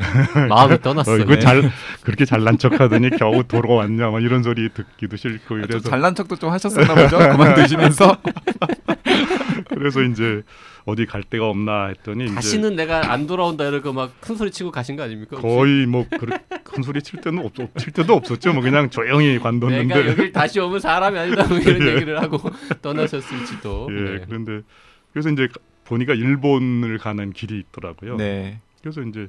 마음이 0.49 0.73
어, 0.75 0.77
떠났어요. 0.77 1.21
이거 1.21 1.35
네. 1.35 1.39
잘 1.39 1.71
그렇게 2.03 2.25
잘난 2.25 2.57
척하더니 2.57 3.11
겨우 3.11 3.43
도로 3.43 3.75
왔냐 3.75 4.09
막 4.09 4.23
이런 4.23 4.41
소리 4.41 4.69
듣기도 4.69 5.15
싫고 5.15 5.47
좀 5.47 5.59
이래서 5.59 5.89
잘난 5.89 6.15
척도 6.15 6.35
좀 6.37 6.49
하셨었나 6.49 6.95
보죠. 6.95 7.19
그만두시면서. 7.19 8.17
그래서 9.69 10.01
이제 10.01 10.41
어디 10.85 11.05
갈 11.05 11.23
데가 11.23 11.47
없나 11.47 11.87
했더니 11.87 12.27
다시는 12.33 12.75
내가 12.75 13.11
안 13.11 13.25
돌아온다 13.27 13.65
이러고 13.65 13.93
막 13.93 14.11
큰 14.19 14.35
소리 14.35 14.51
치고 14.51 14.71
가신 14.71 14.95
거 14.95 15.03
아닙니까? 15.03 15.37
혹시? 15.37 15.47
거의 15.55 15.85
뭐큰 15.85 16.83
소리 16.83 17.01
칠 17.01 17.21
때는 17.21 17.45
없, 17.45 17.53
칠 17.77 17.93
때도 17.93 18.13
없었죠. 18.13 18.53
뭐 18.53 18.61
그냥 18.61 18.89
조용히 18.89 19.33
내가 19.33 19.43
관뒀는데. 19.43 20.09
여길 20.09 20.31
다시 20.31 20.59
오면 20.59 20.79
사람이 20.79 21.17
아니다 21.17 21.47
뭐 21.47 21.57
이런 21.57 21.81
얘기를 21.95 22.21
하고 22.21 22.37
떠나셨을지도. 22.81 23.87
예, 23.91 24.01
네. 24.19 24.25
그런데 24.27 24.61
그래서 25.11 25.29
이제 25.29 25.47
보니까 25.85 26.13
일본을 26.13 26.97
가는 26.97 27.31
길이 27.31 27.59
있더라고요. 27.59 28.17
네. 28.17 28.59
그래서 28.81 29.01
이제 29.01 29.27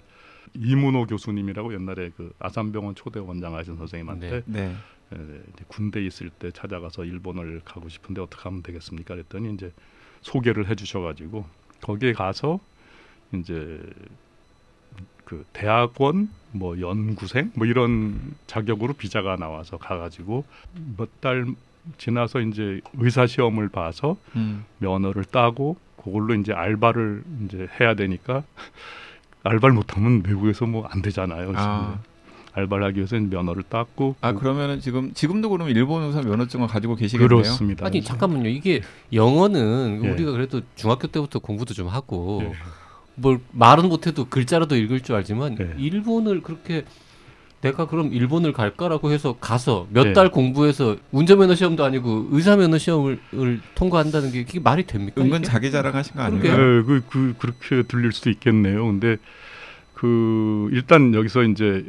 이문호 0.55 1.07
교수님이라고 1.07 1.75
옛날에 1.75 2.11
그 2.17 2.33
아산병원 2.39 2.95
초대 2.95 3.19
원장 3.21 3.55
하신 3.55 3.77
선생님한테 3.77 4.31
네. 4.31 4.43
네. 4.47 4.65
에, 5.13 5.17
이제 5.53 5.65
군대 5.69 6.05
있을 6.05 6.31
때 6.31 6.51
찾아가서 6.53 7.05
일본을 7.05 7.63
가고 7.65 7.89
싶은데 7.89 8.21
어떻게 8.21 8.43
하면 8.45 8.63
되겠습니까? 8.63 9.15
그랬더니 9.15 9.53
이제 9.55 9.73
소개를 10.25 10.69
해주셔가지고 10.69 11.45
거기에 11.83 12.13
가서 12.15 12.59
이제 13.33 13.81
그 15.25 15.45
대학원 15.53 16.29
뭐 16.53 16.81
연구생 16.81 17.53
뭐 17.55 17.67
이런 17.67 18.35
자격으로 18.47 18.95
비자가 18.95 19.37
나와서 19.37 19.77
가가지고 19.77 20.45
몇 20.97 21.09
달 21.21 21.47
지나서 21.99 22.41
이제 22.41 22.81
의사 22.95 23.27
시험을 23.27 23.69
봐서 23.69 24.17
음. 24.37 24.65
면허를 24.79 25.25
따고 25.25 25.77
그걸로 26.03 26.35
이제 26.35 26.53
알바를 26.53 27.23
이제 27.45 27.69
해야 27.79 27.95
되니까 27.95 28.43
알바를 29.43 29.75
못하면 29.75 30.23
외국에서 30.27 30.65
뭐 30.67 30.87
안 30.91 31.03
되잖아요. 31.03 31.53
아. 31.55 31.99
알바를 32.55 32.85
하기 32.87 32.97
위해서 32.99 33.17
면허를 33.19 33.65
땄고 33.65 34.17
아 34.21 34.33
그- 34.33 34.39
그러면은 34.41 34.81
지금 34.81 35.13
지금도 35.13 35.49
그러면 35.51 35.75
일본 35.75 36.05
의사 36.05 36.23
면허증을 36.23 36.69
가지고 36.69 36.95
계시겠네요. 36.95 37.29
그렇습니다. 37.29 37.85
아니 37.87 38.03
잠깐만요. 38.03 38.49
이게 38.49 38.81
영어는 39.13 40.01
예. 40.05 40.09
우리가 40.11 40.33
그래도 40.33 40.61
중학교 40.77 41.09
때부터 41.09 41.41
공부도 41.41 41.75
좀 41.75 41.89
하고 41.89 42.43
예. 42.45 42.53
뭘 43.17 43.41
말은 43.53 43.89
못해도 43.89 44.27
글자라도 44.27 44.77
읽을 44.77 45.01
줄 45.01 45.17
알지만 45.17 45.57
예. 45.61 45.75
일본을 45.79 46.43
그렇게 46.43 46.85
내가 47.61 47.87
그럼 47.87 48.13
일본을 48.13 48.53
갈까라고 48.53 49.11
해서 49.11 49.37
가서 49.41 49.87
몇 49.91 50.09
예. 50.09 50.13
달 50.13 50.31
공부해서 50.31 50.97
운전면허 51.13 51.55
시험도 51.55 51.83
아니고 51.83 52.29
의사면허 52.31 52.77
시험을 52.79 53.19
을 53.35 53.61
통과한다는 53.75 54.33
게 54.33 54.45
그게 54.45 54.61
말이 54.61 54.87
됩니까? 54.87 55.23
은근 55.23 55.39
이게? 55.39 55.47
자기 55.49 55.71
자랑하신 55.71 56.15
거. 56.17 56.23
아니에요? 56.23 56.43
네, 56.43 56.83
그, 56.83 57.03
그 57.09 57.35
그렇게 57.39 57.83
들릴 57.89 58.13
수도 58.13 58.29
있겠네요. 58.31 58.85
근데 58.85 59.17
그 60.05 60.69
일단 60.73 61.15
여기서 61.15 61.45
이제 61.45 61.83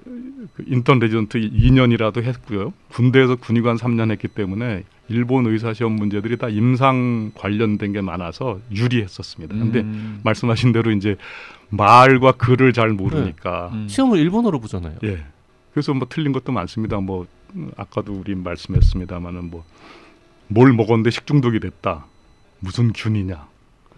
그 0.56 0.64
인턴 0.68 1.00
레지던트 1.00 1.38
2년이라도 1.38 2.24
했고요. 2.24 2.72
군대에서 2.88 3.36
군의관 3.36 3.76
3년 3.76 4.10
했기 4.10 4.30
때문에 4.30 4.86
일본 5.10 5.48
의사 5.48 5.74
시험 5.74 5.98
문제들이 5.98 6.38
다 6.38 6.48
임상 6.48 7.34
관련된 7.36 7.92
게 7.92 8.00
많아서 8.00 8.62
유리했었습니다. 8.72 9.54
근데 9.54 9.82
음. 9.82 10.22
말씀하신 10.24 10.72
대로 10.72 10.92
이제 10.92 11.18
말과 11.68 12.32
글을 12.32 12.72
잘 12.72 12.92
모르니까 12.92 13.72
음. 13.74 13.90
시험을 13.90 14.18
일본어로 14.18 14.62
보잖아요. 14.62 14.96
예. 15.04 15.26
그래서 15.74 15.94
뭐 15.94 16.08
틀린 16.10 16.32
것도 16.32 16.54
많습니다. 16.54 17.02
뭐 17.02 17.28
음, 17.56 17.72
아까도 17.76 18.14
우리 18.14 18.34
말씀했습니다마는 18.34 19.52
뭐뭘 20.48 20.72
먹었는데 20.72 21.10
식중독이 21.10 21.60
됐다. 21.60 22.06
무슨 22.62 22.94
균이냐 22.94 23.46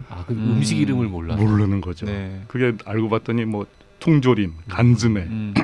아, 0.08 0.24
그 0.26 0.32
음. 0.32 0.56
음. 0.56 0.62
식 0.64 0.80
이름을 0.80 1.06
몰라. 1.06 1.36
모르는 1.36 1.80
거죠. 1.80 2.06
네. 2.06 2.42
그게 2.48 2.72
알고 2.84 3.08
봤더니 3.08 3.44
뭐 3.44 3.66
통조림, 4.00 4.54
간ዝ메, 4.68 5.20
음. 5.22 5.54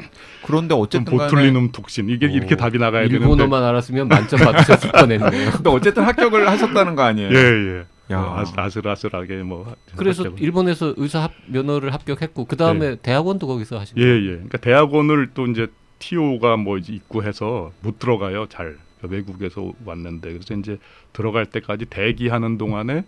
그런데 0.44 0.74
좀 0.74 0.80
어쨌든 0.80 1.16
보툴리눔 1.16 1.72
톡신 1.72 2.08
이게 2.10 2.26
오, 2.26 2.30
이렇게 2.30 2.56
답이 2.56 2.78
나가야 2.78 3.02
되는데 3.04 3.16
일본어만 3.24 3.62
알았으면 3.62 4.08
만점 4.08 4.40
받으셨을 4.40 4.90
뻔했네요. 4.92 5.50
근데 5.52 5.70
어쨌든 5.70 6.02
합격을 6.04 6.48
하셨다는 6.48 6.94
거 6.96 7.02
아니에요? 7.02 7.30
예, 7.30 7.36
예. 7.38 7.84
야. 8.10 8.20
뭐 8.20 8.38
아슬, 8.38 8.60
아슬아슬하게 8.60 9.36
뭐 9.42 9.74
그래서 9.96 10.24
합격을. 10.24 10.42
일본에서 10.42 10.94
의사 10.96 11.22
합, 11.22 11.32
면허를 11.46 11.94
합격했고 11.94 12.44
그 12.44 12.56
다음에 12.56 12.96
대학원도 12.96 13.46
거기서 13.46 13.78
하신 13.78 13.96
예, 13.98 14.02
거예요. 14.02 14.16
예. 14.24 14.30
그러니까 14.34 14.58
대학원을 14.58 15.30
또 15.32 15.46
이제 15.46 15.68
TO가 16.00 16.56
뭐 16.58 16.76
이제 16.76 16.92
있고 16.92 17.22
해서 17.24 17.72
못 17.80 17.98
들어가요. 17.98 18.46
잘 18.50 18.76
그러니까 18.98 19.16
외국에서 19.32 19.72
왔는데 19.86 20.32
그래서 20.32 20.54
이제 20.54 20.78
들어갈 21.14 21.46
때까지 21.46 21.86
대기하는 21.86 22.58
동안에 22.58 23.04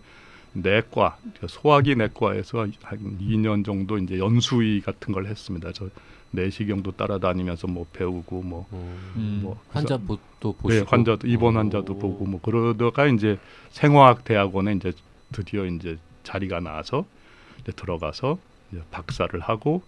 내과 0.61 1.17
소화기 1.47 1.95
내과에서 1.95 2.67
한 2.81 3.17
2년 3.19 3.63
정도 3.65 3.97
이제 3.97 4.17
연수의 4.17 4.81
같은 4.81 5.13
걸 5.13 5.25
했습니다. 5.27 5.71
저 5.73 5.89
내시경도 6.31 6.91
따라다니면서 6.91 7.67
뭐 7.67 7.85
배우고 7.93 8.41
뭐, 8.43 8.67
음. 8.73 9.39
뭐 9.43 9.59
환자 9.69 9.97
보- 9.97 10.17
또 10.39 10.53
네, 10.53 10.57
보시고 10.61 10.85
환자도 10.87 11.27
입원 11.27 11.55
오. 11.55 11.59
환자도 11.59 11.97
보고 11.99 12.25
뭐 12.25 12.39
그러다가 12.41 13.07
이제 13.07 13.37
생화학 13.69 14.23
대학원에 14.25 14.73
이제 14.73 14.91
드디어 15.31 15.65
이제 15.65 15.97
자리가 16.23 16.59
나와서 16.59 17.05
이제 17.61 17.71
들어가서 17.71 18.37
이제 18.71 18.81
박사를 18.91 19.39
하고 19.39 19.81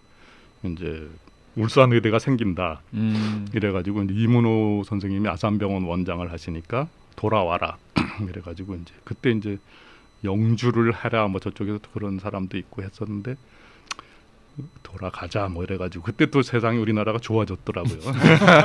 이제 0.64 1.08
울산 1.56 1.92
의대가 1.92 2.18
생긴다 2.18 2.80
음. 2.94 3.46
이래가지고 3.52 4.04
이제 4.04 4.14
이문호 4.14 4.84
선생님이 4.86 5.28
아산병원 5.28 5.84
원장을 5.84 6.30
하시니까 6.30 6.88
돌아와라 7.16 7.76
이래가지고 8.28 8.76
이제 8.76 8.94
그때 9.04 9.30
이제 9.30 9.58
영주를 10.24 11.04
해라 11.04 11.28
뭐 11.28 11.40
저쪽에서 11.40 11.78
또 11.78 11.90
그런 11.92 12.18
사람도 12.18 12.56
있고 12.58 12.82
했었는데 12.82 13.36
돌아가자 14.82 15.48
뭐 15.48 15.64
이래가지고 15.64 16.04
그때 16.04 16.26
또 16.26 16.42
세상이 16.42 16.78
우리나라가 16.78 17.18
좋아졌더라고요. 17.18 17.98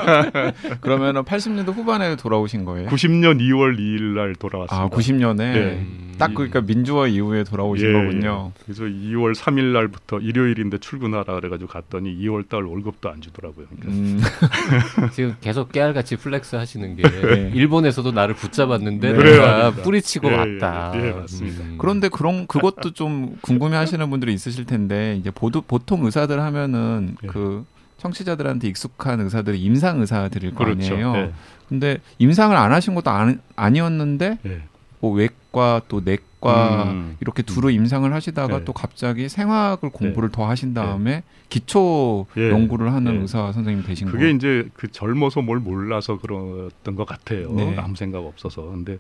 그러면은 0.82 1.24
80년대 1.24 1.74
후반에 1.74 2.16
돌아오신 2.16 2.66
거예요? 2.66 2.90
90년 2.90 3.40
2월 3.40 3.78
2일 3.78 4.02
날 4.16 4.36
돌아왔습니다. 4.36 4.84
아, 4.84 4.90
90년에 4.90 5.38
네. 5.38 5.56
음. 5.78 6.06
딱 6.18 6.34
그러니까 6.34 6.62
민주화 6.62 7.08
이후에 7.08 7.44
돌아오신 7.44 7.88
예, 7.88 7.94
거군요. 7.94 8.52
예. 8.56 8.64
그래서 8.64 8.84
2월 8.84 9.36
3일 9.36 9.74
날부터 9.74 10.20
일요일인데 10.20 10.78
출근하라 10.78 11.36
그래가지고 11.36 11.70
갔더니 11.70 12.16
2월 12.20 12.48
달 12.48 12.64
월급도 12.64 13.10
안 13.10 13.22
주더라고요. 13.22 13.66
그러니까 13.68 13.90
음. 13.90 14.22
지금 15.12 15.36
계속 15.42 15.72
깨알같이 15.72 16.16
flex 16.16 16.56
하시는 16.56 16.96
게 16.96 17.04
네. 17.04 17.52
일본에서도 17.54 18.12
나를 18.12 18.36
붙잡았는데 18.36 19.14
네. 19.14 19.24
내가 19.24 19.56
아닙니다. 19.56 19.84
뿌리치고 19.84 20.30
예, 20.30 20.34
예, 20.34 20.38
왔다. 20.38 20.92
예, 20.96 21.12
맞습니다. 21.12 21.64
음. 21.64 21.76
그런데 21.78 22.10
그런 22.10 22.48
그것도 22.48 22.92
좀 22.92 23.38
궁금해하시는 23.42 24.10
분들이 24.10 24.34
있으실 24.34 24.66
텐데 24.66 25.18
이제 25.20 25.32
보도, 25.32 25.62
보통 25.62 25.85
의사들 25.90 26.42
하면은 26.42 27.16
예. 27.24 27.28
그 27.28 27.66
청취자들한테 27.98 28.68
익숙한 28.68 29.22
의사들이 29.22 29.62
임상 29.62 30.02
의사들일 30.02 30.54
거 30.54 30.66
그렇죠. 30.66 30.94
아니에요. 30.94 31.16
예, 31.16 31.34
근데 31.70 31.98
임상을 32.20 32.56
안 32.56 32.72
하신 32.72 32.96
것도 32.96 33.10
아니, 33.10 33.38
아니었는데 33.56 34.40
예. 34.46 34.62
뭐 35.00 35.12
외과 35.14 35.82
또 35.88 36.02
내과 36.04 36.84
음. 36.92 37.18
이렇게 37.20 37.44
두루 37.44 37.72
임상을 37.72 38.12
하시다가 38.14 38.60
네. 38.60 38.66
또 38.66 38.74
갑자기 38.74 39.30
생화학을 39.30 39.90
공부를 39.90 40.30
더 40.30 40.48
하신 40.48 40.74
다음에 40.74 41.24
기초 41.50 42.26
예. 42.38 42.50
연구를 42.50 42.94
하는 42.94 43.16
예. 43.16 43.20
의사 43.22 43.52
선생님 43.52 43.84
되신 43.86 44.08
그게 44.08 44.20
거예요. 44.20 44.36
이제 44.36 44.70
그 44.74 44.92
젊어서 44.92 45.42
뭘 45.42 45.60
몰라서 45.60 46.18
그랬던 46.18 46.96
것 46.96 47.06
같아요. 47.06 47.52
네. 47.52 47.76
아무 47.78 47.96
생각 47.96 48.20
없어서. 48.20 48.64
근데 48.64 48.98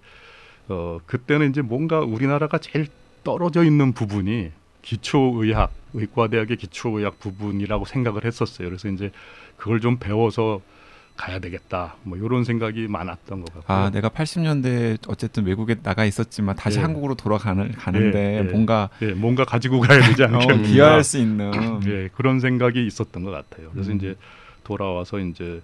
어 0.68 1.00
그때는 1.06 1.50
이제 1.50 1.62
뭔가 1.62 2.00
우리나라가 2.00 2.58
제일 2.58 2.88
떨어져 3.24 3.64
있는 3.64 3.94
부분이 3.94 4.52
기초의학 4.86 5.72
의과대학의 5.94 6.58
기초의학 6.58 7.20
부분이라고 7.20 7.86
생각을 7.86 8.24
했었어요. 8.24 8.70
그래서 8.70 8.88
이제 8.88 9.12
그걸 9.58 9.82
좀 9.82 9.98
배워서 9.98 10.62
가야 11.18 11.40
되겠다. 11.40 11.96
뭐 12.04 12.18
이런 12.18 12.44
생각이 12.44 12.88
많았던 12.88 13.40
것 13.42 13.54
같고요. 13.54 13.78
아, 13.78 13.90
내가 13.90 14.10
80년대 14.10 15.00
어쨌든 15.08 15.46
외국에 15.46 15.76
나가 15.82 16.04
있었지만 16.06 16.56
다시 16.58 16.78
예. 16.78 16.82
한국으로 16.84 17.16
돌아가는 17.16 17.72
가는데 17.72 18.36
예, 18.36 18.38
예. 18.40 18.42
뭔가 18.44 18.90
예, 19.02 19.14
뭔가 19.14 19.46
가지고 19.46 19.80
가야 19.80 20.02
되지 20.02 20.24
어, 20.24 20.28
않겠나. 20.28 20.68
기여할 20.68 21.04
수 21.04 21.18
있는 21.18 21.52
예, 21.88 22.10
그런 22.16 22.40
생각이 22.42 22.86
있었던 22.86 23.24
것 23.24 23.32
같아요. 23.32 23.70
그래서 23.72 23.92
음. 23.92 23.96
이제 23.98 24.16
돌아와서 24.66 25.20
이제 25.20 25.62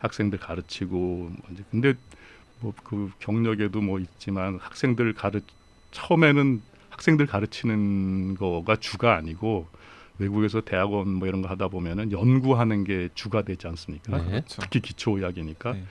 학생들 0.00 0.38
가르치고 0.40 0.96
뭐 0.98 1.32
이제 1.52 1.62
근데 1.70 1.94
뭐 2.60 2.72
그 2.82 3.10
경력에도 3.20 3.80
뭐 3.80 4.00
있지만 4.00 4.58
학생들 4.60 5.12
가르 5.14 5.40
처음에는 5.92 6.60
학생들 6.98 7.26
가르치는 7.26 8.34
거가 8.36 8.74
주가 8.76 9.14
아니고 9.14 9.68
외국에서 10.18 10.60
대학원 10.60 11.08
뭐 11.14 11.28
이런 11.28 11.42
거 11.42 11.48
하다 11.48 11.68
보면은 11.68 12.10
연구하는 12.10 12.82
게 12.82 13.08
주가 13.14 13.42
되지 13.42 13.68
않습니까? 13.68 14.18
네. 14.18 14.24
그렇죠. 14.24 14.60
특히 14.62 14.80
기초 14.80 15.16
의학이니까. 15.16 15.72
네. 15.74 15.84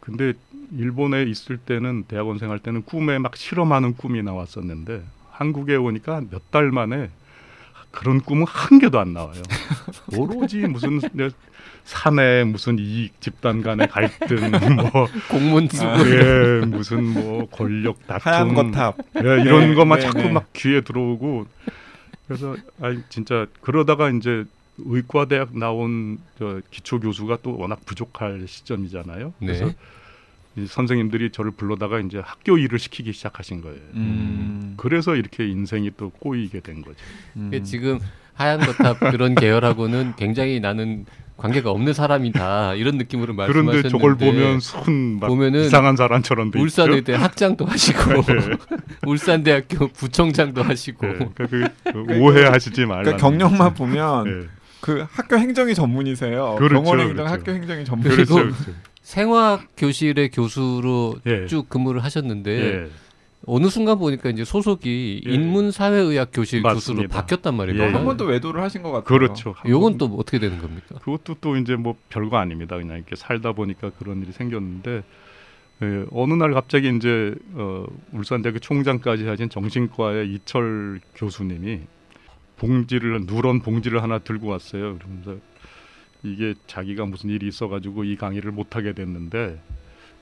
근데 0.00 0.32
일본에 0.72 1.24
있을 1.24 1.58
때는 1.58 2.04
대학원 2.04 2.38
생활 2.38 2.58
때는 2.60 2.82
꿈에 2.82 3.18
막 3.18 3.36
실험하는 3.36 3.94
꿈이 3.96 4.22
나왔었는데 4.22 5.04
한국에 5.32 5.76
오니까 5.76 6.22
몇 6.30 6.40
달 6.50 6.70
만에 6.70 7.10
그런 7.90 8.20
꿈은 8.20 8.46
한 8.46 8.78
개도 8.78 8.98
안 8.98 9.12
나와요. 9.12 9.42
오로지 10.16 10.60
무슨 10.66 10.98
내 11.12 11.28
사내 11.86 12.42
무슨 12.42 12.80
이익 12.80 13.20
집단 13.20 13.62
간의 13.62 13.88
갈등 13.88 14.50
뭐 14.74 15.06
공문 15.30 15.68
쓰고 15.68 15.86
아. 15.86 16.00
예, 16.00 16.66
무슨 16.66 17.04
뭐 17.04 17.46
권력 17.46 18.04
다툼 18.08 18.32
하얀 18.32 18.54
거탑 18.54 18.96
예, 19.18 19.20
이런 19.20 19.68
네, 19.68 19.74
것만 19.74 20.00
네, 20.00 20.06
자꾸 20.06 20.18
네. 20.18 20.30
막 20.32 20.52
귀에 20.52 20.80
들어오고 20.80 21.46
그래서 22.26 22.56
아 22.80 22.94
진짜 23.08 23.46
그러다가 23.60 24.10
이제 24.10 24.44
의과대학 24.78 25.56
나온 25.56 26.18
저 26.38 26.60
기초 26.72 26.98
교수가 26.98 27.38
또 27.42 27.56
워낙 27.56 27.80
부족할 27.86 28.46
시점이잖아요. 28.48 29.32
네. 29.38 29.46
그래서 29.46 29.72
이 30.56 30.66
선생님들이 30.66 31.30
저를 31.30 31.52
불러다가 31.52 32.00
이제 32.00 32.18
학교 32.18 32.58
일을 32.58 32.80
시키기 32.80 33.12
시작하신 33.12 33.60
거예요. 33.60 33.78
음. 33.94 34.74
그래서 34.76 35.14
이렇게 35.14 35.46
인생이 35.46 35.92
또 35.96 36.10
꼬이게 36.10 36.60
된 36.60 36.82
거죠. 36.82 36.96
음. 37.36 37.52
지금 37.62 38.00
하얀 38.36 38.60
거탑 38.60 39.00
그런 39.10 39.34
계열하고는 39.34 40.14
굉장히 40.16 40.60
나는 40.60 41.06
관계가 41.36 41.70
없는 41.70 41.92
사람이다 41.92 42.74
이런 42.74 42.96
느낌으로 42.96 43.34
말씀하셨는데 43.34 43.82
그런데 43.82 43.88
저걸 43.90 44.16
보면 44.16 44.60
손막 44.60 45.28
보면은 45.28 45.64
이상한 45.64 45.96
사람처럼 45.96 46.50
돼 46.50 46.58
있죠. 46.58 46.64
울산의대 46.64 47.14
학장도 47.14 47.66
하시고 47.66 48.00
울산대학교 49.06 49.88
부총장도 49.88 50.62
하시고 50.62 51.06
네, 51.06 51.28
그러니까 51.34 51.72
그, 51.84 52.06
그 52.06 52.18
오해하시지 52.20 52.86
말라. 52.86 53.02
그러니까 53.02 53.28
경력만 53.28 53.74
보면 53.74 54.24
네. 54.24 54.46
그 54.80 55.04
학교 55.10 55.36
행정이 55.36 55.74
전문이세요. 55.74 56.56
그렇죠, 56.56 56.74
병원 56.74 57.00
행정, 57.00 57.16
그렇죠. 57.16 57.32
학교 57.32 57.52
행정이 57.52 57.84
전문. 57.84 58.10
그렇죠, 58.10 58.34
그리고 58.34 58.54
그렇죠. 58.54 58.72
생화학 59.02 59.68
교실의 59.76 60.30
교수로 60.30 61.16
예. 61.26 61.46
쭉 61.46 61.68
근무를 61.68 62.02
하셨는데 62.02 62.50
예. 62.50 62.88
어느 63.44 63.68
순간 63.68 63.98
보니까 63.98 64.30
이제 64.30 64.44
소속이 64.44 65.22
예. 65.26 65.30
인문사회의학 65.30 66.30
교실 66.32 66.62
교수로 66.62 66.74
맞습니다. 66.74 67.20
바뀌었단 67.20 67.54
말이에요. 67.54 67.82
예. 67.82 67.88
한번 67.88 68.16
또 68.16 68.24
외도를 68.24 68.62
하신 68.62 68.82
것 68.82 68.90
같아요. 68.90 69.04
그렇죠. 69.04 69.54
요건 69.68 69.98
또 69.98 70.06
어떻게 70.18 70.38
되는 70.38 70.58
겁니까? 70.58 70.96
그것도 71.00 71.36
또 71.40 71.56
이제 71.56 71.76
뭐 71.76 71.96
별거 72.08 72.38
아닙니다. 72.38 72.76
그냥 72.76 72.96
이렇게 72.96 73.14
살다 73.14 73.52
보니까 73.52 73.90
그런 73.98 74.22
일이 74.22 74.32
생겼는데 74.32 75.04
예, 75.82 76.06
어느 76.10 76.32
날 76.34 76.52
갑자기 76.54 76.90
이제 76.96 77.34
어, 77.52 77.84
울산대학교 78.12 78.58
총장까지 78.58 79.26
하신 79.26 79.50
정신과의 79.50 80.32
이철 80.32 81.00
교수님이 81.14 81.80
봉지를 82.56 83.26
누런 83.26 83.60
봉지를 83.60 84.02
하나 84.02 84.18
들고 84.18 84.48
왔어요. 84.48 84.96
그러면서 84.98 85.36
이게 86.22 86.54
자기가 86.66 87.04
무슨 87.04 87.30
일이 87.30 87.46
있어가지고 87.46 88.04
이 88.04 88.16
강의를 88.16 88.50
못 88.50 88.74
하게 88.74 88.94
됐는데 88.94 89.60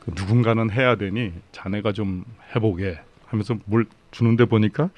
그 0.05 0.13
누군가는 0.15 0.71
해야 0.71 0.97
되니 0.97 1.33
자네가 1.53 1.93
좀 1.93 2.25
해보게 2.55 2.99
하면서 3.27 3.57
뭘 3.65 3.87
주는데 4.11 4.45
보니까 4.45 4.91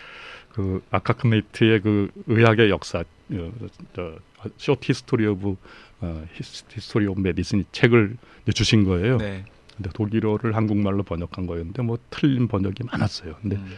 그 0.52 0.82
아카크네이트의 0.90 1.80
그 1.80 2.10
의학의 2.26 2.70
역사 2.70 3.00
어, 3.00 3.52
저, 3.94 4.14
short 4.56 4.86
history 4.88 5.26
of 5.26 5.56
어, 6.00 6.24
history 6.34 7.06
of 7.06 7.20
medicine 7.20 7.64
책을 7.72 8.16
이제 8.42 8.52
주신 8.52 8.84
거예요. 8.84 9.18
네. 9.18 9.44
근데 9.76 9.90
독일어를 9.92 10.56
한국말로 10.56 11.02
번역한 11.02 11.46
거였는데 11.46 11.82
뭐 11.82 11.98
틀린 12.10 12.48
번역이 12.48 12.84
많았어요. 12.84 13.34
근데 13.42 13.56
음. 13.56 13.74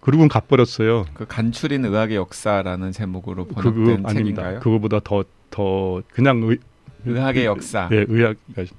그리고는 0.00 0.28
가버렸어요. 0.28 1.06
그 1.14 1.26
간추린 1.26 1.84
의학의 1.84 2.16
역사라는 2.16 2.92
제목으로 2.92 3.46
그거 3.46 3.62
번역된 3.62 4.06
아닙니다. 4.06 4.42
책인가요? 4.42 4.60
그거보다 4.60 5.00
더 5.00 5.24
더 5.52 6.02
그냥 6.08 6.42
의, 6.42 6.58
의학의 7.04 7.44
역사. 7.44 7.88
네, 7.88 8.04
의학 8.08 8.36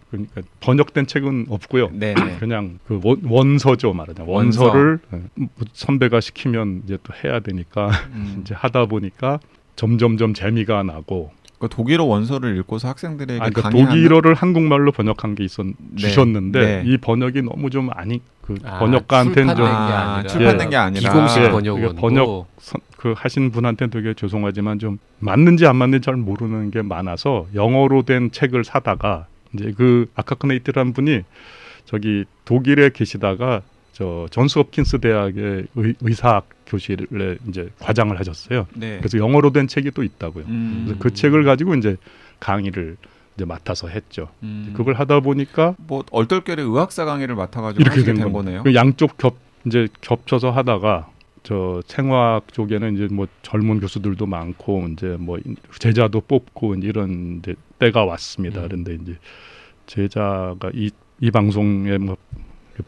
그러니까 0.09 0.41
번역된 0.59 1.07
책은 1.07 1.47
없고요. 1.49 1.89
네, 1.93 2.13
네. 2.13 2.37
그냥 2.39 2.79
그 2.87 2.99
원, 3.03 3.21
원서죠 3.25 3.93
말하자. 3.93 4.23
원서. 4.25 4.65
원서를 4.65 4.99
뭐 5.35 5.49
선배가 5.73 6.21
시키면 6.21 6.83
이제 6.85 6.97
또 7.03 7.13
해야 7.23 7.39
되니까 7.39 7.89
음. 8.13 8.39
이제 8.45 8.53
하다 8.53 8.85
보니까 8.85 9.39
점점점 9.75 10.33
재미가 10.33 10.83
나고 10.83 11.31
그 11.63 11.69
독일어 11.69 12.03
원서를 12.03 12.57
읽고서 12.57 12.89
학생들에게 12.89 13.35
아, 13.35 13.49
그러니까 13.49 13.61
강의하는 13.61 13.95
독일어를 13.95 14.33
한국말로 14.33 14.91
번역한 14.91 15.35
게 15.35 15.45
있었 15.45 15.65
주셨는데 15.95 16.59
네. 16.59 16.83
이 16.85 16.97
번역이 16.97 17.41
너무 17.41 17.69
좀 17.69 17.89
아니 17.93 18.19
그 18.41 18.55
아, 18.65 18.79
번역가한테는 18.79 19.55
좀 19.55 19.65
출판된 19.65 19.87
게 19.87 19.93
아, 19.93 20.23
출판된 20.27 20.69
게 20.69 20.75
아니라. 20.75 21.09
비공식 21.09 21.41
예, 21.41 21.47
이게 21.47 21.95
번역 21.95 22.47
선- 22.57 22.81
그 22.97 23.13
하신 23.15 23.51
분한테 23.51 23.87
되게 23.87 24.13
죄송하지만 24.13 24.79
좀 24.79 24.97
맞는지 25.19 25.65
안 25.65 25.77
맞는지 25.77 26.05
잘 26.05 26.17
모르는 26.17 26.69
게 26.69 26.81
많아서 26.81 27.47
영어로 27.55 28.01
된 28.01 28.29
책을 28.31 28.65
사다가 28.65 29.27
이제 29.53 29.71
그 29.77 30.07
아카크네이트라는 30.15 30.91
분이 30.91 31.21
저기 31.85 32.25
독일에 32.43 32.89
계시다가 32.89 33.61
저 33.93 34.27
존스 34.31 34.59
홉킨스 34.59 34.99
대학의 34.99 35.67
의, 35.75 35.93
의 36.01 36.13
사학 36.13 36.49
교실에 36.65 37.37
이제 37.47 37.69
과장을 37.79 38.19
하셨어요. 38.19 38.67
네. 38.73 38.97
그래서 38.97 39.17
영어로 39.19 39.51
된 39.51 39.67
책이 39.67 39.91
또 39.91 40.03
있다고요. 40.03 40.45
음. 40.47 40.83
그래서 40.85 40.99
그 40.99 41.13
책을 41.13 41.43
가지고 41.43 41.75
이제 41.75 41.95
강의를 42.39 42.97
이제 43.35 43.45
맡아서 43.45 43.87
했죠. 43.87 44.29
음. 44.41 44.73
그걸 44.75 44.95
하다 44.95 45.19
보니까 45.21 45.75
뭐 45.77 46.03
얼떨결에 46.11 46.61
의학사 46.63 47.05
강의를 47.05 47.35
맡아가지고 47.35 47.81
이렇게 47.81 48.03
된, 48.03 48.15
된. 48.15 48.33
거네요. 48.33 48.63
그 48.63 48.73
양쪽 48.75 49.17
겹 49.17 49.37
이제 49.65 49.87
겹쳐서 50.01 50.51
하다가 50.51 51.09
저 51.43 51.81
생화학 51.85 52.51
쪽에는 52.51 52.95
이제 52.95 53.07
뭐 53.13 53.27
젊은 53.43 53.79
교수들도 53.79 54.25
많고 54.25 54.87
이제 54.93 55.17
뭐 55.19 55.37
제자도 55.79 56.21
뽑고 56.21 56.75
이런 56.75 57.39
이제 57.39 57.53
때가 57.79 58.05
왔습니다. 58.05 58.61
음. 58.61 58.67
그런데 58.67 58.97
이제 59.01 59.17
제자가 59.85 60.71
이 60.73 60.89
이 61.23 61.31
방송에 61.31 61.97
뭐 61.97 62.17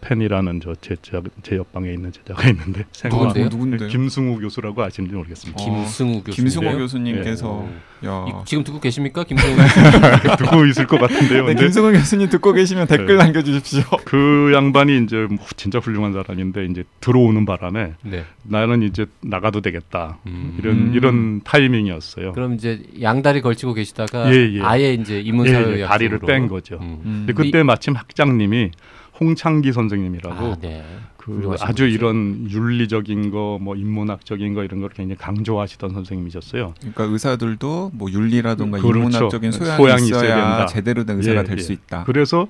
팬이라는 0.01 0.61
저 0.61 0.73
제 0.81 0.95
제 1.43 1.55
옆방에 1.57 1.93
있는 1.93 2.11
제자가 2.11 2.49
있는데 2.49 2.85
누군데요? 3.03 3.49
누군데요? 3.49 3.89
김승우 3.89 4.39
교수라고 4.39 4.81
아시는지 4.83 5.15
모르겠습니다. 5.15 5.61
어, 5.61 5.65
김승우 5.65 6.23
교수. 6.23 6.35
김승호 6.35 6.71
네. 6.71 6.77
교수님께서 6.77 7.67
야. 8.05 8.25
이- 8.27 8.45
지금 8.45 8.63
듣고 8.63 8.79
계십니까, 8.79 9.23
김승우 9.25 9.55
교수? 9.55 10.37
듣고 10.37 10.65
있을 10.65 10.87
것 10.87 10.99
같은데요. 10.99 11.45
네, 11.45 11.53
김승호 11.55 11.91
교수님 11.91 12.29
듣고 12.29 12.53
계시면 12.53 12.87
댓글 12.87 13.17
네. 13.17 13.23
남겨주십시오. 13.23 13.83
그 14.05 14.51
양반이 14.55 15.03
이제 15.03 15.27
뭐 15.29 15.37
진짜 15.55 15.79
훌륭한 15.79 16.13
사람인데 16.13 16.65
이제 16.65 16.83
들어오는 17.01 17.45
바람에 17.45 17.93
네. 18.03 18.23
나는 18.43 18.81
이제 18.83 19.05
나가도 19.21 19.61
되겠다. 19.61 20.17
음. 20.25 20.55
이런 20.59 20.75
음. 20.75 20.91
이런 20.95 21.41
타이밍이었어요. 21.43 22.33
그럼 22.33 22.55
이제 22.55 22.81
양다리 23.01 23.41
걸치고 23.41 23.73
계시다가 23.75 24.33
예, 24.33 24.53
예. 24.55 24.61
아예 24.61 24.93
이제 24.93 25.15
예, 25.17 25.21
인문사회의학 25.21 25.79
예, 25.79 25.83
다리를. 25.85 26.19
뺀 26.19 26.47
거죠. 26.47 26.75
음. 26.81 27.01
음. 27.05 27.23
근데 27.27 27.33
그때 27.33 27.63
마침 27.63 27.95
학장님이 27.95 28.71
홍창기 29.19 29.71
선생님이라고 29.71 30.45
아, 30.53 30.55
네. 30.59 30.83
그 31.17 31.55
아주. 31.59 31.85
이런 31.87 32.49
윤리적인 32.51 33.31
거, 33.31 33.57
뭐 33.61 33.75
인문학적인 33.75 34.53
거 34.53 34.63
이런 34.63 34.81
걸 34.81 34.89
굉장히 34.89 35.17
강조하시던 35.17 35.91
선생님이셨어요. 35.91 36.73
그러니까 36.79 37.03
의사들도 37.05 37.91
뭐 37.93 38.11
윤리라든가 38.11 38.77
그렇죠. 38.79 38.97
인문학적인 38.99 39.51
소양이, 39.51 39.77
소양이 39.77 40.07
있어야, 40.07 40.23
있어야 40.23 40.35
된다. 40.35 40.65
제대로 40.67 41.03
된 41.05 41.17
의사가 41.17 41.39
예, 41.39 41.43
될 41.45 41.57
예. 41.57 41.61
수 41.61 41.71
있다. 41.71 42.03
그래서 42.03 42.47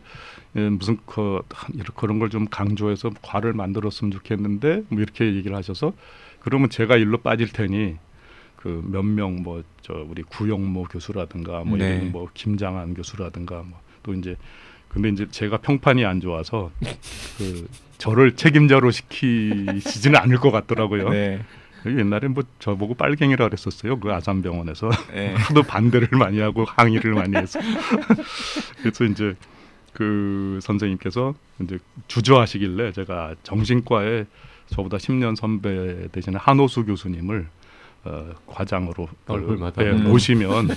예, 0.58 0.70
무슨 0.70 0.98
그 1.06 1.40
한- 1.54 1.74
이런- 1.76 1.88
그런 1.96 2.20
걸 2.20 2.30
좀 2.30 2.48
강조해서 2.50 3.12
과를 3.22 3.54
만들었으면 3.54 4.12
좋겠는데 4.12 4.84
뭐 4.90 5.02
이렇게 5.02 5.26
얘기를 5.26 5.56
하셔서 5.56 5.94
그러면 6.40 6.70
제가 6.70 6.98
일로 6.98 7.20
빠질 7.20 7.48
테니 7.50 7.96
그 8.58 8.82
몇 8.92 9.04
명 9.06 9.44
뭐 9.44 9.64
저 9.82 9.94
우리 10.10 10.24
구영모 10.24 10.86
교수라든가 10.86 11.64
뭐 11.64 11.78
네. 11.78 11.98
이런 11.98 12.12
뭐 12.12 12.28
김장한 12.34 12.94
교수라든가 12.96 13.64
뭐 13.64 13.80
또 14.04 14.14
이제 14.14 14.36
근데 14.96 15.10
이제 15.10 15.28
제가 15.30 15.58
평판이 15.58 16.06
안 16.06 16.22
좋아서 16.22 16.72
그 17.38 17.68
저를 17.98 18.38
책임자로 18.38 18.92
시키시지는 18.92 20.18
않을 20.18 20.38
것 20.38 20.52
같더라고요. 20.52 21.10
네. 21.10 21.42
옛날에 21.86 22.30
뭐 22.30 22.44
저보고 22.60 22.94
빨갱이라 22.96 23.46
그랬었어요. 23.50 24.00
그 24.00 24.14
아산병원에서 24.14 24.90
네. 25.14 25.34
하도 25.36 25.64
반대를 25.64 26.08
많이 26.18 26.40
하고 26.40 26.64
항의를 26.64 27.14
많이 27.14 27.36
해서 27.36 27.60
그래서 28.82 29.04
이제 29.04 29.36
그 29.92 30.60
선생님께서 30.62 31.36
이제 31.62 31.78
주저하시길래 32.08 32.94
제가 32.94 33.36
정신과에 33.44 34.26
저보다 34.68 34.96
10년 34.96 35.36
선배 35.36 36.08
되시는 36.14 36.40
한호수 36.40 36.86
교수님을 36.86 37.48
어, 38.06 38.30
과장으로 38.46 39.08
얼굴마다. 39.26 39.84
예, 39.84 39.90
음. 39.90 40.04
모시면 40.04 40.70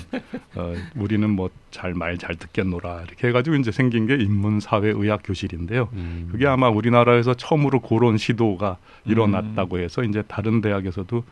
어, 0.57 0.75
우리는 0.97 1.29
뭐 1.29 1.51
잘말잘 1.71 2.37
듣겠노라 2.37 3.03
이렇게 3.03 3.29
해가지고 3.29 3.57
이제 3.57 3.71
생긴 3.71 4.07
게 4.07 4.15
인문사회의학 4.15 5.21
교실인데요. 5.23 5.91
음. 5.93 6.29
그게 6.33 6.47
아마 6.47 6.71
우리나라에서 6.71 7.35
처음으로 7.35 7.81
그런 7.81 8.17
시도가 8.17 8.79
일어났다고 9.05 9.79
해서 9.79 10.03
이제 10.05 10.23
다른 10.27 10.63
대학에서도 10.63 11.23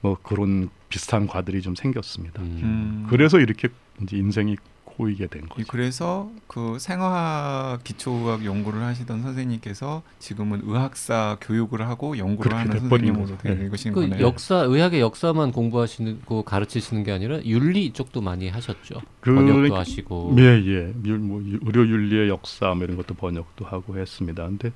뭐 0.00 0.16
그런 0.22 0.68
비슷한 0.90 1.26
과들이 1.26 1.62
좀 1.62 1.74
생겼습니다. 1.74 2.42
음. 2.42 2.60
음. 2.62 3.06
그래서 3.08 3.38
이렇게 3.40 3.68
이제 4.02 4.16
인생이 4.16 4.56
고이게 4.98 5.28
된 5.28 5.48
거죠. 5.48 5.64
그래서 5.68 6.28
그 6.48 6.76
생화학 6.80 7.84
기초의학 7.84 8.44
연구를 8.44 8.82
하시던 8.82 9.22
선생님께서 9.22 10.02
지금은 10.18 10.62
의학사 10.64 11.36
교육을 11.40 11.86
하고 11.88 12.18
연구를 12.18 12.56
하는 12.56 12.78
선생님으로. 12.80 13.38
네. 13.44 13.68
되신 13.70 13.92
그 13.92 14.00
거네요. 14.00 14.20
역사 14.26 14.56
의학의 14.56 15.00
역사만 15.00 15.52
공부하시는 15.52 16.22
거 16.26 16.42
가르치시는 16.42 17.04
게 17.04 17.12
아니라 17.12 17.40
윤리 17.44 17.92
쪽도 17.92 18.20
많이 18.20 18.48
하셨죠. 18.48 19.00
그- 19.20 19.34
번역도 19.34 19.76
하시고. 19.76 20.34
예, 20.38 20.42
예. 20.42 20.92
율- 21.04 21.18
뭐 21.18 21.40
유- 21.44 21.60
의료 21.64 21.86
윤리의 21.86 22.28
역사 22.28 22.74
뭐 22.74 22.82
이런 22.84 22.96
것도 22.96 23.14
번역도 23.14 23.64
하고 23.66 23.96
했습니다. 23.98 24.44
근데 24.46 24.72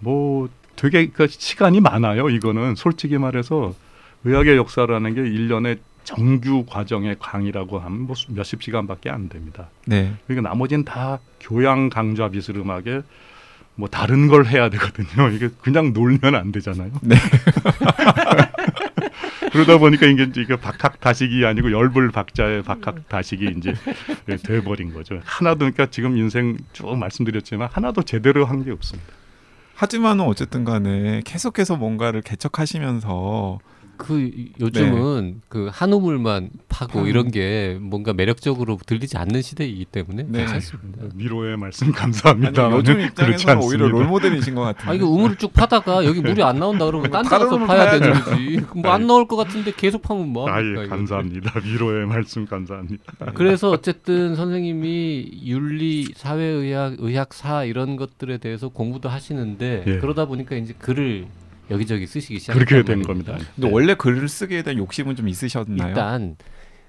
뭐 0.00 0.50
되게 0.76 1.06
그 1.08 1.26
시간이 1.28 1.80
많아요. 1.80 2.28
이거는 2.28 2.74
솔직히 2.74 3.16
말해서 3.16 3.74
의학의 4.24 4.58
역사라는 4.58 5.14
게 5.14 5.22
일년에 5.22 5.76
정규 6.06 6.64
과정의 6.66 7.16
강의라고 7.18 7.78
하면 7.80 8.02
뭐 8.02 8.14
수- 8.14 8.32
몇십 8.32 8.62
시간밖에 8.62 9.10
안 9.10 9.28
됩니다. 9.28 9.68
네. 9.86 10.14
그러니까 10.26 10.48
나머지는 10.48 10.84
다 10.84 11.18
교양 11.40 11.88
강좌 11.90 12.28
비스름하게 12.28 13.02
뭐 13.74 13.88
다른 13.88 14.28
걸 14.28 14.46
해야 14.46 14.70
되거든요. 14.70 15.28
이게 15.30 15.48
그냥 15.60 15.92
놀면 15.92 16.34
안 16.34 16.52
되잖아요. 16.52 16.90
네. 17.02 17.16
그러다 19.52 19.78
보니까 19.78 20.06
이게 20.06 20.28
이게 20.36 20.56
박학 20.56 21.00
다식이 21.00 21.44
아니고 21.44 21.72
열불 21.72 22.10
박자의 22.10 22.62
박학 22.62 23.08
다식이 23.08 23.54
이제 23.58 23.74
돼버린 24.44 24.92
거죠. 24.92 25.20
하나도 25.24 25.58
그러니까 25.58 25.86
지금 25.86 26.16
인생 26.16 26.56
쭉 26.72 26.96
말씀드렸지만 26.96 27.68
하나도 27.72 28.02
제대로 28.02 28.44
한 28.44 28.64
게 28.64 28.70
없습니다. 28.72 29.12
하지만은 29.74 30.24
어쨌든 30.24 30.64
간에 30.64 31.20
계속해서 31.26 31.76
뭔가를 31.76 32.22
개척하시면서 32.22 33.58
그 33.96 34.30
요즘은 34.60 35.40
그 35.48 35.68
한우물만 35.72 36.50
파고 36.68 37.00
음. 37.00 37.06
이런 37.06 37.30
게 37.30 37.78
뭔가 37.80 38.12
매력적으로 38.12 38.78
들리지 38.84 39.16
않는 39.16 39.42
시대이기 39.42 39.86
때문에 39.86 40.24
네. 40.28 40.38
괜찮습니다. 40.40 41.04
미로의 41.14 41.56
말씀 41.56 41.92
감사합니다. 41.92 42.66
아니, 42.66 42.74
요즘 42.76 42.94
그렇지 42.94 43.06
입장에서는 43.08 43.56
오히려 43.62 43.84
않습니다. 43.86 43.98
롤모델이신 43.98 44.54
것 44.54 44.60
같아요. 44.62 44.90
아 44.90 44.94
이거 44.94 45.06
우물을 45.08 45.36
쭉 45.36 45.52
파다가 45.52 46.04
여기 46.04 46.20
물이 46.20 46.42
안 46.42 46.58
나온다 46.58 46.84
그러면 46.86 47.10
딴데 47.10 47.28
다른 47.28 47.44
가서 47.46 47.56
우물 47.56 47.66
파야. 47.66 47.90
되는 47.98 48.12
거지. 48.12 48.60
뭐안 48.74 49.00
아이. 49.02 49.06
나올 49.06 49.26
것 49.28 49.36
같은데 49.36 49.72
계속 49.76 50.02
파면 50.02 50.28
뭐 50.28 50.48
아예 50.48 50.54
합니까? 50.74 50.88
감사합니다. 50.88 51.60
미로의 51.60 52.06
말씀 52.06 52.46
감사합니다. 52.46 53.04
그래서 53.34 53.70
어쨌든 53.70 54.34
선생님이 54.36 55.42
윤리, 55.44 56.08
사회의학, 56.14 56.96
의학사 56.98 57.64
이런 57.64 57.96
것들에 57.96 58.38
대해서 58.38 58.68
공부도 58.68 59.08
하시는데 59.08 59.84
예. 59.86 59.98
그러다 59.98 60.26
보니까 60.26 60.56
이제 60.56 60.74
글을 60.78 61.26
여기저기 61.70 62.06
쓰시기 62.06 62.38
시작했단 62.38 62.66
그렇게 62.66 62.84
된 62.86 62.98
말입니다. 63.00 63.32
겁니다. 63.32 63.52
근데 63.54 63.70
원래 63.70 63.94
글을 63.94 64.28
쓰기에 64.28 64.62
대한 64.62 64.78
욕심은 64.78 65.16
좀 65.16 65.28
있으셨나요? 65.28 65.88
일단 65.88 66.36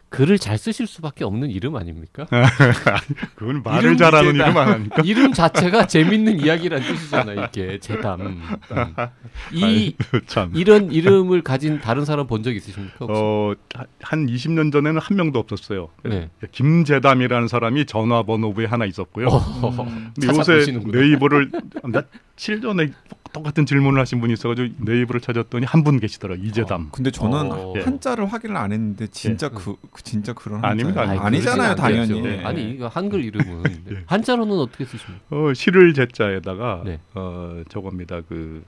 글을 0.10 0.39
잘 0.39 0.58
쓰실 0.58 0.88
수밖에 0.88 1.26
없는 1.26 1.50
이름 1.50 1.76
아닙니까? 1.76 2.26
그건 3.36 3.62
말을 3.63 3.84
이름 3.84 3.98
잘하는. 3.98 4.36
이름 4.36 4.58
아닙니까? 4.58 5.02
이름 5.06 5.34
자체가 5.34 5.88
재밌는 5.88 6.39
이야기란 6.39 6.82
뜻이잖아요. 6.82 7.46
이게 7.50 7.78
재담. 7.80 8.22
음. 8.22 8.41
이 9.52 9.96
참. 10.28 10.52
이런 10.56 10.91
이름을 10.91 11.41
가진 11.41 11.80
다른 11.82 12.06
사람 12.06 12.26
본 12.28 12.41
적 12.43 12.56
있으십니까? 12.56 12.96
혹시? 13.02 13.20
어, 13.22 13.54
한 14.02 14.28
20년 14.28 14.72
전에는 14.72 15.02
한 15.02 15.17
명도 15.17 15.39
없었어요. 15.39 15.89
네. 16.04 16.30
김재담이라는 16.52 17.48
사람이 17.48 17.86
전화번호부에 17.86 18.65
하나 18.65 18.86
있었고요. 18.86 19.28
어허허. 19.28 19.84
음. 19.84 20.12
근데 20.20 20.38
요새. 20.38 20.72
네이버를 20.86 21.52
며칠 21.84 22.62
전에 22.62 22.91
똑같은 23.34 23.65
질문을 23.65 24.00
하신 24.02 24.22
분이 24.22 24.34
있어가지고 24.34 24.76
네이버를 24.80 25.20
찾았더니 25.22 25.65
한 25.65 25.84
분 25.84 26.00
계시더라고요. 26.00 26.46
이재담. 26.48 26.82
어, 26.82 26.88
근데 26.91 27.12
저는 27.12 27.52
어. 27.52 27.74
한자를 27.84 28.26
확인을 28.32 28.56
안 28.58 28.72
했는데 28.72 29.08
진짜 29.08 29.50
그, 29.50 29.76
그 29.91 29.96
진짜 30.03 30.33
그런 30.33 30.63
아닙니다. 30.63 31.01
아니, 31.01 31.19
않겠죠. 31.19 31.75
당연히. 31.75 32.21
네. 32.21 32.43
아니 32.43 32.71
이거 32.71 32.88
한글 32.88 33.23
이름은 33.23 33.63
예. 33.91 33.97
한자로는 34.07 34.57
어떻게 34.60 34.86
쓰십니까? 34.86 35.23
어, 35.29 35.53
시를 35.53 35.93
제자에다가 35.93 36.81
네. 36.86 36.99
어, 37.13 37.62
저겁니다. 37.69 38.21
그 38.27 38.63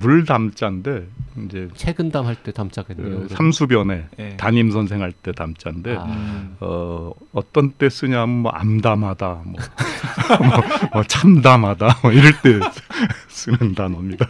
물 0.00 0.24
담자인데 0.24 1.06
이제 1.46 1.68
최근담 1.74 2.26
할 2.26 2.36
때 2.36 2.52
담자겠네요. 2.52 3.04
그 3.04 3.10
그러면. 3.10 3.28
삼수변에 3.28 4.04
예. 4.18 4.36
담임 4.36 4.70
선생 4.70 5.02
할 5.02 5.12
때 5.12 5.32
담자인데 5.32 5.96
아. 5.96 6.04
음. 6.04 6.56
어, 6.60 7.12
어떤 7.32 7.70
때 7.72 7.88
쓰냐면 7.88 8.28
뭐 8.42 8.52
암담하다, 8.52 9.42
뭐, 9.44 9.54
뭐, 10.38 10.62
뭐 10.94 11.02
참담하다, 11.04 11.98
뭐 12.02 12.12
이럴 12.12 12.32
때 12.42 12.60
쓰는 13.28 13.74
단어입니다. 13.74 14.26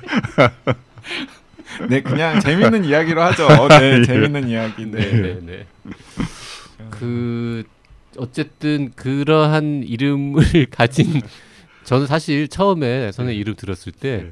네, 1.88 2.02
그냥 2.02 2.40
재밌는 2.40 2.84
이야기로 2.84 3.20
하죠. 3.22 3.46
네, 3.68 3.98
예. 3.98 4.02
재밌는 4.04 4.48
이야기. 4.48 4.86
네, 4.86 4.98
네. 4.98 5.20
네, 5.22 5.38
네. 5.42 5.66
그 6.98 7.64
어쨌든 8.16 8.90
그러한 8.96 9.84
이름을 9.84 10.66
가진 10.70 11.20
저는 11.84 12.06
사실 12.06 12.48
처음에 12.48 13.12
선생님 13.12 13.40
이름 13.40 13.54
들었을 13.54 13.92
때 13.92 14.30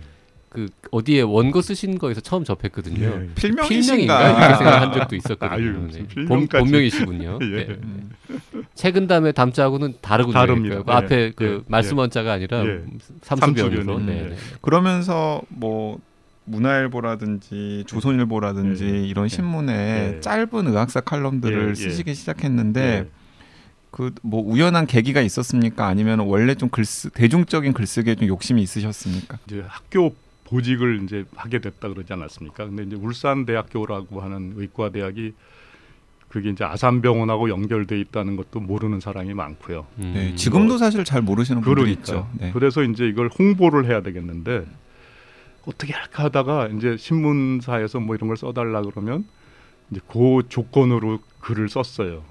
그 0.57 0.69
어디에 0.91 1.21
원고 1.21 1.61
쓰신 1.61 1.99
거에서 1.99 2.23
처음 2.23 2.43
접했거든요. 2.43 3.05
예. 3.05 3.11
필명인가 3.35 3.69
필명이신가? 3.69 4.31
이렇게 4.31 4.55
생각한 4.57 4.93
적도 4.95 5.17
있었거든요. 5.17 5.51
아유, 5.53 5.89
네. 5.93 6.25
본. 6.25 6.47
본명이시군요. 6.47 7.39
예. 7.45 7.47
네. 7.47 7.67
음. 7.83 8.11
최근 8.75 9.07
다음에 9.07 9.33
담자하고는 9.33 9.97
다르군요. 10.01 10.33
다릅니다. 10.33 10.83
그 10.83 10.91
앞에 10.93 11.15
예, 11.15 11.33
그 11.37 11.61
예, 11.61 11.65
말씀 11.69 11.99
예. 11.99 12.01
원자가 12.01 12.33
아니라 12.33 12.65
예. 12.65 12.81
삼수변으로. 13.21 13.99
네, 13.99 14.19
예. 14.19 14.29
네. 14.31 14.37
그러면서 14.63 15.43
뭐 15.49 15.99
문화일보라든지 16.47 17.85
조선일보라든지 17.87 18.85
예. 18.85 19.07
이런 19.07 19.29
신문에 19.29 20.17
예. 20.17 20.21
짧은 20.21 20.67
의학사 20.67 21.01
칼럼들을 21.01 21.67
예, 21.67 21.71
예. 21.71 21.75
쓰시기 21.75 22.15
시작했는데 22.15 22.81
예. 22.81 23.09
그뭐 23.91 24.43
우연한 24.45 24.87
계기가 24.87 25.21
있었습니까? 25.21 25.87
아니면 25.87 26.21
원래 26.21 26.55
좀 26.55 26.69
글쓰 26.69 27.11
대중적인 27.11 27.73
글쓰기에 27.73 28.17
좀 28.17 28.29
욕심이 28.29 28.63
있으셨습니까? 28.63 29.39
이제 29.47 29.65
학교 29.67 30.15
보직을 30.45 31.03
이제 31.05 31.25
하게 31.35 31.61
됐다 31.61 31.89
그러지 31.89 32.13
않았습니까? 32.13 32.67
근데 32.67 32.85
이제 32.85 32.97
울산 32.97 33.47
대학교라고 33.47 34.21
하는 34.21 34.53
의과 34.57 34.91
대학이 34.91 35.33
그게 36.29 36.51
이제 36.51 36.65
아산병원하고 36.65 37.49
연결돼 37.49 37.99
있다는 38.01 38.37
것도 38.37 38.61
모르는 38.61 39.01
사람이 39.01 39.33
많고요. 39.33 39.87
음. 39.99 40.13
네, 40.15 40.35
지금도 40.35 40.77
사실 40.77 41.05
잘 41.05 41.23
모르시는 41.23 41.63
분들이 41.63 41.85
그러니까 41.85 42.01
있죠. 42.01 42.29
네. 42.39 42.51
그래서 42.53 42.83
이제 42.83 43.07
이걸 43.07 43.29
홍보를 43.29 43.87
해야 43.87 44.03
되겠는데 44.03 44.67
어떻게 45.67 45.93
할까 45.93 46.25
하다가 46.25 46.69
이제 46.69 46.97
신문사에서 46.97 48.01
뭐 48.01 48.15
이런 48.15 48.29
걸 48.29 48.37
써달라 48.37 48.83
그러면 48.83 49.25
이제 49.91 50.01
그 50.09 50.43
조건으로 50.49 51.19
글을 51.41 51.69
썼어요. 51.69 52.23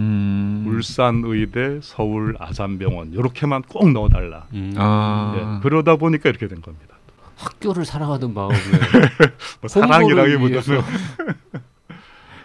음. 0.00 0.64
울산의대, 0.66 1.80
서울 1.82 2.34
아산병원 2.38 3.12
이렇게만 3.12 3.62
꼭 3.62 3.90
넣어달라. 3.92 4.46
음. 4.54 4.74
아. 4.76 5.34
예, 5.36 5.62
그러다 5.62 5.96
보니까 5.96 6.28
이렇게 6.30 6.48
된 6.48 6.60
겁니다. 6.62 6.96
학교를 7.36 7.84
사랑하는 7.84 8.32
마음에 8.32 8.54
뭐 9.60 9.68
사랑이라기보다는. 9.68 10.82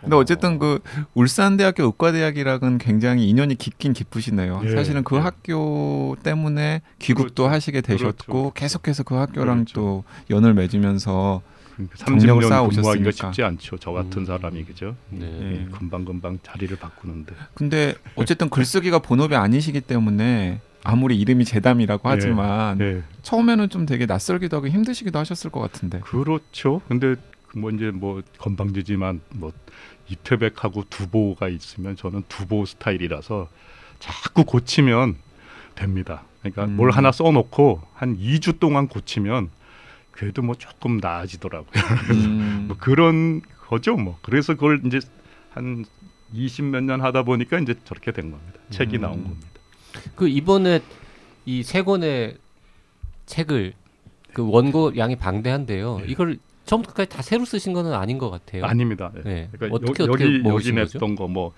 근데 0.02 0.16
어쨌든 0.16 0.60
그 0.60 0.80
울산대학교 1.14 1.84
의과대학이랑은 1.84 2.78
굉장히 2.78 3.28
인연이 3.28 3.56
깊긴 3.56 3.94
깊으시네요. 3.94 4.62
예, 4.66 4.72
사실은 4.72 5.04
그 5.04 5.18
예. 5.18 5.20
학교 5.20 6.16
때문에 6.24 6.82
귀국도 7.00 7.44
그렇죠. 7.44 7.54
하시게 7.54 7.82
되셨고 7.82 8.26
그렇죠. 8.26 8.52
계속해서 8.54 9.04
그 9.04 9.16
학교랑 9.16 9.66
그렇죠. 9.66 9.74
또 9.74 10.04
연을 10.30 10.54
맺으면서 10.54 11.42
그러니까 11.76 12.06
경력을 12.06 12.44
30년 12.44 12.50
쌓아 12.50 12.62
오셨으니까. 12.64 12.82
근무하기가 12.94 13.12
쉽지 13.12 13.44
않죠. 13.44 13.78
저 13.78 13.92
같은 13.92 14.22
음. 14.22 14.26
사람이 14.26 14.64
그죠? 14.66 14.96
네. 15.10 15.26
예. 15.26 15.68
금방 15.72 16.06
금방 16.06 16.40
자리를 16.44 16.76
바꾸는데. 16.78 17.34
근데 17.54 17.94
어쨌든 18.16 18.50
글쓰기가 18.50 19.00
본업이 19.00 19.36
아니시기 19.36 19.82
때문에 19.82 20.62
아무리 20.84 21.20
이름이 21.20 21.46
재담이라고 21.46 22.10
예, 22.10 22.14
하지만 22.14 22.78
네, 22.78 23.04
처음에는 23.22 23.70
좀 23.70 23.86
되게 23.86 24.06
낯설기도 24.06 24.58
하고 24.58 24.68
힘드시기도 24.68 25.20
하셨을 25.20 25.52
것 25.52 25.60
같은데. 25.60 26.00
그렇죠. 26.00 26.82
근데 26.88 27.16
뭐 27.56 27.72
이제 27.72 27.92
뭐 27.92 28.22
건방지지만 28.38 29.22
뭐 29.36 29.52
이태백하고 30.10 30.86
두보가 30.90 31.50
있으면 31.50 31.96
저는 31.96 32.24
두보 32.28 32.66
스타일이라서 32.66 33.48
자꾸 34.00 34.44
고치면 34.46 35.18
됩니다. 35.76 36.24
그러니까 36.42 36.66
음. 36.66 36.76
뭘 36.78 36.92
하나 36.92 37.12
써놓고 37.12 37.82
한 37.94 38.18
2주 38.18 38.60
동안 38.60 38.88
고치면 38.88 39.50
그래도 40.12 40.42
뭐 40.42 40.56
조금 40.56 40.98
나아지더라고요. 40.98 41.84
음, 42.12 42.66
뭐 42.68 42.78
그런 42.78 43.42
거죠, 43.68 43.96
뭐. 43.96 44.18
그래서 44.22 44.54
그걸 44.56 44.82
이제 44.86 45.00
한 45.52 45.86
20몇 46.34 46.84
년 46.84 47.02
하다 47.02 47.24
보니까 47.24 47.60
이제 47.60 47.76
저렇게 47.86 48.12
된 48.12 48.32
겁니다. 48.32 48.60
책이 48.70 48.98
음. 48.98 49.02
나온 49.02 49.24
겁니다. 49.24 49.48
그 50.16 50.28
이번에 50.28 50.82
이 51.46 51.64
세 51.64 51.82
권의 51.82 52.38
책을 53.26 53.74
그 54.34 54.48
원고 54.48 54.96
양이 54.98 55.16
방대한데요. 55.16 56.02
예. 56.02 56.06
이걸 56.08 56.38
처음부터 56.70 56.94
끝까지 56.94 57.10
다 57.10 57.22
새로 57.22 57.46
쓰신 57.46 57.74
거는 57.74 57.94
아닌 57.94 58.18
것 58.18 58.30
같아요. 58.30 58.66
아닙니다. 58.66 59.12
예. 59.18 59.22
네. 59.24 59.50
그러니까 59.52 59.76
어떻게 59.76 60.04
여, 60.04 60.08
어떻게 60.08 60.28
기 60.28 60.44
여기? 60.46 60.72
냈던 60.74 61.16
거 61.16 61.28
뭐 61.28 61.54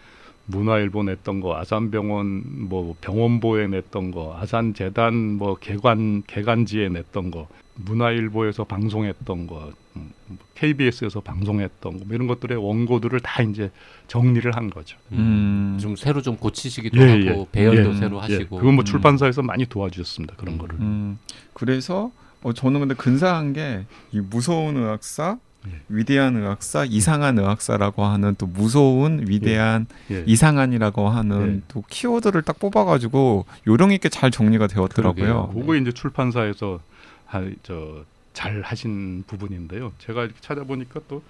문화일보 0.46 1.04
냈던 1.04 1.40
거 1.40 1.56
아산병원 1.58 2.44
뭐 2.70 2.96
병원보에 3.02 3.68
냈던 3.68 4.12
거 4.12 4.38
아산재단 4.40 5.14
뭐 5.14 5.56
개관 5.56 6.24
개관지에 6.28 6.90
냈던 6.90 7.32
거 7.32 7.48
문화일보에서 7.76 8.66
방송했던 8.66 9.48
거 9.48 9.72
음, 9.96 10.12
KBS에서 10.56 11.22
방송했던 11.22 12.00
거뭐 12.00 12.08
이런 12.12 12.28
것들의 12.28 12.58
원고들을 12.58 13.20
다 13.22 13.44
이제 13.44 13.72
정리를 14.08 14.50
한 14.56 14.70
거죠. 14.70 14.98
음. 15.12 15.78
좀 15.80 15.96
새로 15.96 16.22
좀 16.22 16.38
고치시기도 16.38 17.02
예, 17.02 17.28
하고 17.28 17.42
예. 17.42 17.48
배열도 17.52 17.92
예. 17.92 17.96
새로 17.96 18.18
예. 18.18 18.22
하시고. 18.22 18.58
그건 18.58 18.76
뭐 18.76 18.84
음. 18.84 18.86
출판사에서 18.86 19.42
많이 19.42 19.66
도와주셨습니다. 19.66 20.36
그런 20.36 20.58
거를. 20.58 20.76
음, 20.80 21.18
그래서 21.54 22.12
어, 22.44 22.54
저는 22.54 22.80
근데 22.80 22.96
근사한 22.96 23.54
게 23.54 23.86
이 24.12 24.20
무서운 24.20 24.78
의학사, 24.78 25.38
예. 25.68 25.82
위대한 25.90 26.36
의학사, 26.36 26.86
이상한 26.86 27.38
의학사라고 27.38 28.04
하는 28.04 28.36
또 28.38 28.48
무서운, 28.48 29.26
위대한, 29.28 29.86
예. 30.10 30.24
이상한이라고 30.26 31.08
하는 31.10 31.58
예. 31.58 31.62
또 31.68 31.84
키워드를 31.88 32.42
딱 32.42 32.60
뽑아가지고 32.60 33.46
요령 33.68 33.92
있게 33.92 34.10
잘 34.10 34.32
정리가 34.32 34.68
되었더라고요. 34.68 35.52
그거 35.54 35.76
이제 35.76 35.92
출판사에서 35.92 36.80
하, 37.26 37.48
저잘 37.64 38.62
하신 38.64 39.24
부분인데요. 39.28 39.94
제가 40.00 40.24
이렇게 40.24 40.38
찾아보니까 40.42 41.02
또 41.08 41.22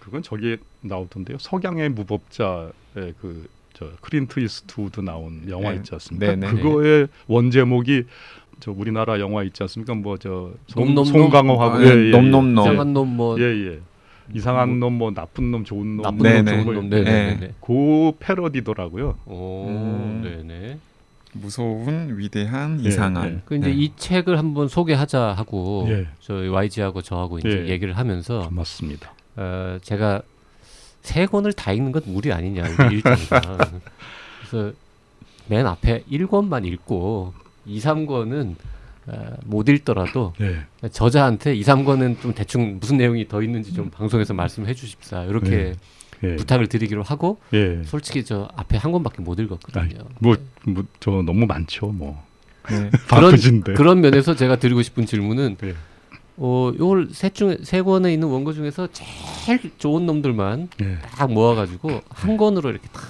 그건 0.00 0.22
저기에 0.22 0.56
나오던데요. 0.82 1.38
석양의 1.38 1.90
무법자의 1.90 3.14
그 3.20 3.48
저 3.78 3.92
클린트 4.00 4.40
이스트우드 4.40 4.98
나온 4.98 5.48
영화 5.48 5.70
네. 5.70 5.76
있지 5.76 5.94
않습니까? 5.94 6.34
네 6.34 6.36
네. 6.36 6.50
그거의 6.50 7.06
원제목이 7.28 8.06
저 8.60 8.72
우리나라 8.72 9.20
영화 9.20 9.42
있지 9.44 9.62
않습니까? 9.62 9.94
뭐저 9.94 10.52
놈놈놈? 10.76 11.04
송강호하고 11.04 11.76
아, 11.76 11.82
예, 11.82 11.86
예, 11.86 12.06
예. 12.06 12.10
놈놈놈. 12.10 12.58
이상한 12.64 12.92
놈 12.92 13.08
뭐 13.08 13.38
예, 13.40 13.44
예. 13.44 13.80
이상한 14.34 14.78
놈, 14.78 14.92
뭐 14.98 15.10
나쁜 15.10 15.50
놈, 15.50 15.64
좋은 15.64 15.96
놈, 15.96 16.02
나쁜 16.02 16.18
뭐 16.18 16.26
네네. 16.26 16.56
놈, 16.56 16.64
좋은 16.64 16.74
놈, 16.74 16.90
네네네. 16.90 17.54
그 17.62 18.12
패러디더라고요. 18.18 19.16
오, 19.24 19.66
음. 19.68 20.20
네네. 20.22 20.78
무서운, 21.32 22.18
위대한, 22.18 22.78
예, 22.84 22.88
이상한. 22.88 23.26
예. 23.26 23.40
그 23.46 23.56
이제 23.56 23.68
네. 23.68 23.72
이 23.72 23.92
책을 23.96 24.38
한번 24.38 24.68
소개하자 24.68 25.32
하고 25.32 25.86
예. 25.88 26.08
저희 26.20 26.48
YG하고 26.48 27.00
저하고 27.00 27.38
이제 27.38 27.64
예. 27.66 27.68
얘기를 27.68 27.96
하면서 27.96 28.46
고맙습니다. 28.48 29.12
어, 29.36 29.78
제가 29.82 30.20
세 31.00 31.26
권을 31.26 31.52
다 31.54 31.72
읽는 31.72 31.92
건 31.92 32.02
무리 32.06 32.32
아니냐 32.32 32.66
일정이가. 32.90 33.40
그래서 34.50 34.72
맨 35.48 35.66
앞에 35.66 36.04
1권만 36.10 36.66
읽고 36.66 37.32
2, 37.68 37.78
3권은 37.78 38.54
어, 39.06 39.36
못 39.44 39.68
읽더라도 39.68 40.32
예. 40.40 40.88
저자한테 40.88 41.54
2, 41.54 41.62
3권은 41.62 42.20
좀 42.20 42.34
대충 42.34 42.78
무슨 42.80 42.98
내용이 42.98 43.26
더 43.28 43.42
있는지 43.42 43.72
좀 43.72 43.90
방송에서 43.90 44.34
말씀해 44.34 44.74
주십사 44.74 45.24
이렇게 45.24 45.50
네. 45.50 45.74
예. 46.24 46.36
부탁을 46.36 46.66
드리기로 46.66 47.02
하고 47.02 47.38
예. 47.52 47.82
솔직히 47.84 48.24
저 48.24 48.48
앞에 48.56 48.76
한 48.76 48.92
권밖에 48.92 49.22
못 49.22 49.38
읽었거든요. 49.38 50.04
뭐, 50.18 50.36
뭐, 50.66 50.84
저 51.00 51.10
너무 51.10 51.46
많죠, 51.46 51.86
뭐. 51.86 52.22
네. 52.68 52.90
그런-. 53.08 53.62
그런 53.62 54.00
면에서 54.00 54.34
제가 54.34 54.56
드리고 54.56 54.82
싶은 54.82 55.06
질문은 55.06 55.56
예. 55.64 55.74
어, 56.36 56.72
요걸 56.78 57.08
세 57.12 57.30
중에 57.30 57.58
세 57.62 57.82
권에 57.82 58.12
있는 58.12 58.28
원고 58.28 58.52
중에서 58.52 58.88
제일 58.92 59.60
좋은 59.78 60.06
놈들만 60.06 60.68
예. 60.82 60.98
딱 61.02 61.32
모아가지고 61.32 62.00
한 62.08 62.36
권으로 62.36 62.70
이렇게 62.70 62.86
딱 62.92 63.02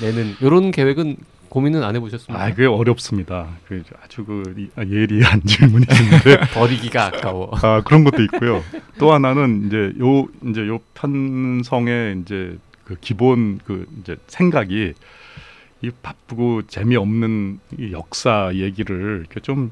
내는 0.00 0.34
이런 0.40 0.70
계획은 0.70 1.16
고민은 1.48 1.82
안 1.82 1.96
해보셨습니까? 1.96 2.44
아, 2.44 2.50
그게 2.50 2.66
어렵습니다. 2.66 3.48
그 3.66 3.82
아주 4.02 4.24
그 4.24 4.54
이- 4.56 4.68
아, 4.76 4.84
예리한 4.84 5.42
질문이신데 5.46 6.40
버리기가 6.54 7.06
아까워. 7.06 7.50
아, 7.62 7.82
그런 7.82 8.04
것도 8.04 8.22
있고요. 8.24 8.62
또 8.98 9.12
하나는 9.12 9.66
이제 9.66 9.92
요 10.00 10.26
이제 10.48 10.66
요 10.66 10.80
편성의 10.94 12.20
이제 12.22 12.58
그 12.84 12.96
기본 13.00 13.58
그 13.64 13.86
이제 14.00 14.16
생각이 14.26 14.94
이 15.82 15.90
바쁘고 16.02 16.62
재미없는 16.66 17.60
이 17.78 17.92
역사 17.92 18.50
얘기를 18.54 19.18
이렇게 19.20 19.40
좀좀 19.40 19.70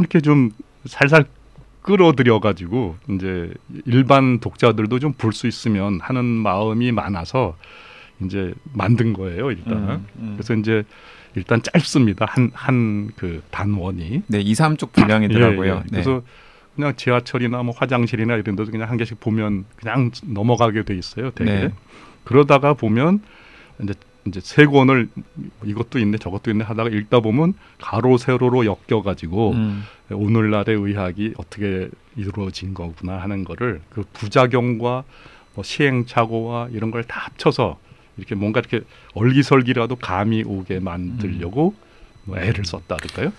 이렇게 0.00 0.20
좀 0.20 0.50
살살 0.86 1.26
끌어들여 1.82 2.40
가지고 2.40 2.96
이제 3.08 3.50
일반 3.86 4.40
독자들도 4.40 4.98
좀 4.98 5.14
볼 5.16 5.32
수 5.32 5.46
있으면 5.46 6.00
하는 6.02 6.24
마음이 6.24 6.92
많아서 6.92 7.56
이제 8.24 8.52
만든 8.72 9.12
거예요, 9.12 9.50
일단. 9.50 9.72
음, 9.90 10.06
음. 10.18 10.32
그래서 10.36 10.54
이제 10.54 10.84
일단 11.34 11.62
짧습니다. 11.62 12.26
한 12.28 12.50
한 12.54 13.10
그 13.16 13.42
단원이. 13.50 14.22
네, 14.26 14.40
2, 14.40 14.52
3쪽 14.54 14.92
분량이더라고요. 14.92 15.66
예, 15.74 15.76
예. 15.76 15.80
네. 15.82 15.84
그래서 15.90 16.22
그냥 16.74 16.94
지하철이나 16.96 17.62
뭐 17.62 17.74
화장실이나 17.76 18.34
이런 18.34 18.56
데도 18.56 18.70
그냥 18.70 18.88
한 18.88 18.96
개씩 18.96 19.20
보면 19.20 19.64
그냥 19.76 20.10
넘어가게 20.24 20.82
돼 20.84 20.96
있어요. 20.96 21.30
되게. 21.32 21.50
네. 21.50 21.72
그러다가 22.24 22.74
보면 22.74 23.20
이제 23.82 23.94
이제 24.26 24.40
세 24.42 24.66
권을 24.66 25.08
이것도 25.64 25.98
있네 25.98 26.18
저것도 26.18 26.50
있네 26.50 26.64
하다가 26.64 26.90
읽다 26.90 27.20
보면 27.20 27.54
가로 27.80 28.18
세로로 28.18 28.66
엮여 28.66 29.02
가지고 29.02 29.52
음, 29.52 29.84
오늘날의 30.10 30.76
의학이 30.76 31.34
어떻게 31.38 31.88
이루어진 32.16 32.74
거구나 32.74 33.16
하는 33.18 33.44
거를 33.44 33.80
그 33.88 34.04
부작용과 34.12 35.04
뭐 35.54 35.64
시행착오와 35.64 36.68
이런 36.72 36.90
걸 36.90 37.04
다 37.04 37.20
합쳐서 37.20 37.78
이렇게 38.18 38.34
뭔가 38.34 38.60
이렇게 38.60 38.82
얼기설기라도 39.14 39.96
감이 39.96 40.44
오게 40.44 40.80
만들려고 40.80 41.74
뭐 42.24 42.38
애를 42.38 42.64
썼다랄까요? 42.64 43.32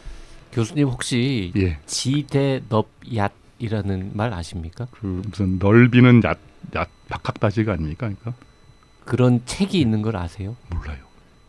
교수님 0.52 0.88
혹시 0.88 1.52
예. 1.56 1.78
지대넙얏이라는 1.86 4.12
말 4.13 4.34
아십니까? 4.34 4.88
그 4.92 5.22
무슨 5.28 5.60
넓이는 5.60 6.24
얕, 6.24 6.39
얕 6.76 6.89
박학다시가 7.10 7.74
아닙니까? 7.74 8.08
그러니까 8.08 8.34
그런 9.06 9.42
책이 9.46 9.80
있는 9.80 10.02
걸 10.02 10.15
아세요? 10.15 10.56
몰라요. 10.70 10.98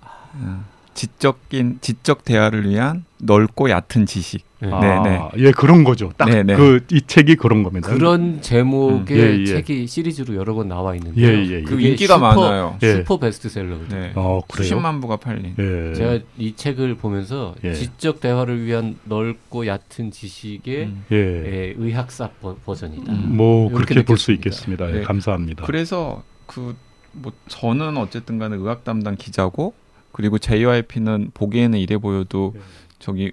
아, 0.02 0.64
지적인 1.00 1.78
지적 1.80 2.26
대화를 2.26 2.68
위한 2.68 3.04
넓고 3.18 3.70
얕은 3.70 4.04
지식. 4.04 4.44
네. 4.60 4.68
아, 4.70 4.80
네, 5.02 5.10
네. 5.10 5.46
예 5.46 5.52
그런 5.52 5.82
거죠. 5.82 6.12
딱 6.18 6.28
네, 6.28 6.42
네. 6.42 6.54
그이 6.54 7.00
책이 7.06 7.36
그런 7.36 7.62
겁니다. 7.62 7.88
그런 7.88 8.42
제목의 8.42 9.16
음, 9.18 9.36
예, 9.38 9.40
예. 9.40 9.46
책이 9.46 9.86
시리즈로 9.86 10.34
여러 10.34 10.52
권 10.52 10.68
나와 10.68 10.94
있는데요. 10.96 11.26
예, 11.26 11.32
예, 11.46 11.50
예. 11.50 11.62
그 11.62 11.80
인기가 11.80 12.16
슈퍼, 12.16 12.34
많아요. 12.34 12.76
예. 12.82 12.96
슈퍼 12.96 13.18
베스트셀러거든요. 13.18 13.98
네. 13.98 14.12
어 14.14 14.42
그래요. 14.46 14.64
수십만 14.64 15.00
부가 15.00 15.16
팔린. 15.16 15.54
예. 15.58 15.94
제가 15.94 16.18
이 16.36 16.54
책을 16.54 16.96
보면서 16.96 17.54
예. 17.64 17.72
지적 17.72 18.20
대화를 18.20 18.66
위한 18.66 18.98
넓고 19.04 19.66
얕은 19.66 20.10
지식의 20.10 20.84
음. 20.84 21.04
예. 21.12 21.16
예, 21.16 21.74
의학사 21.78 22.28
버, 22.42 22.54
버전이다. 22.66 23.10
음. 23.10 23.36
뭐 23.36 23.70
그렇게 23.72 24.02
볼 24.04 24.18
수. 24.18 24.32
있겠습니다. 24.32 24.86
예, 24.90 24.92
네. 24.96 25.02
감사합니다. 25.02 25.64
그래서 25.64 26.22
그 26.46 26.76
뭐 27.12 27.32
저는 27.48 27.96
어쨌든 27.96 28.38
간에 28.38 28.56
의학 28.56 28.84
담당 28.84 29.16
기자고 29.16 29.74
그리고 30.12 30.38
JYP는 30.38 31.30
보기에는 31.34 31.78
이래 31.78 31.96
보여도 31.98 32.52
예. 32.56 32.60
저기 32.98 33.32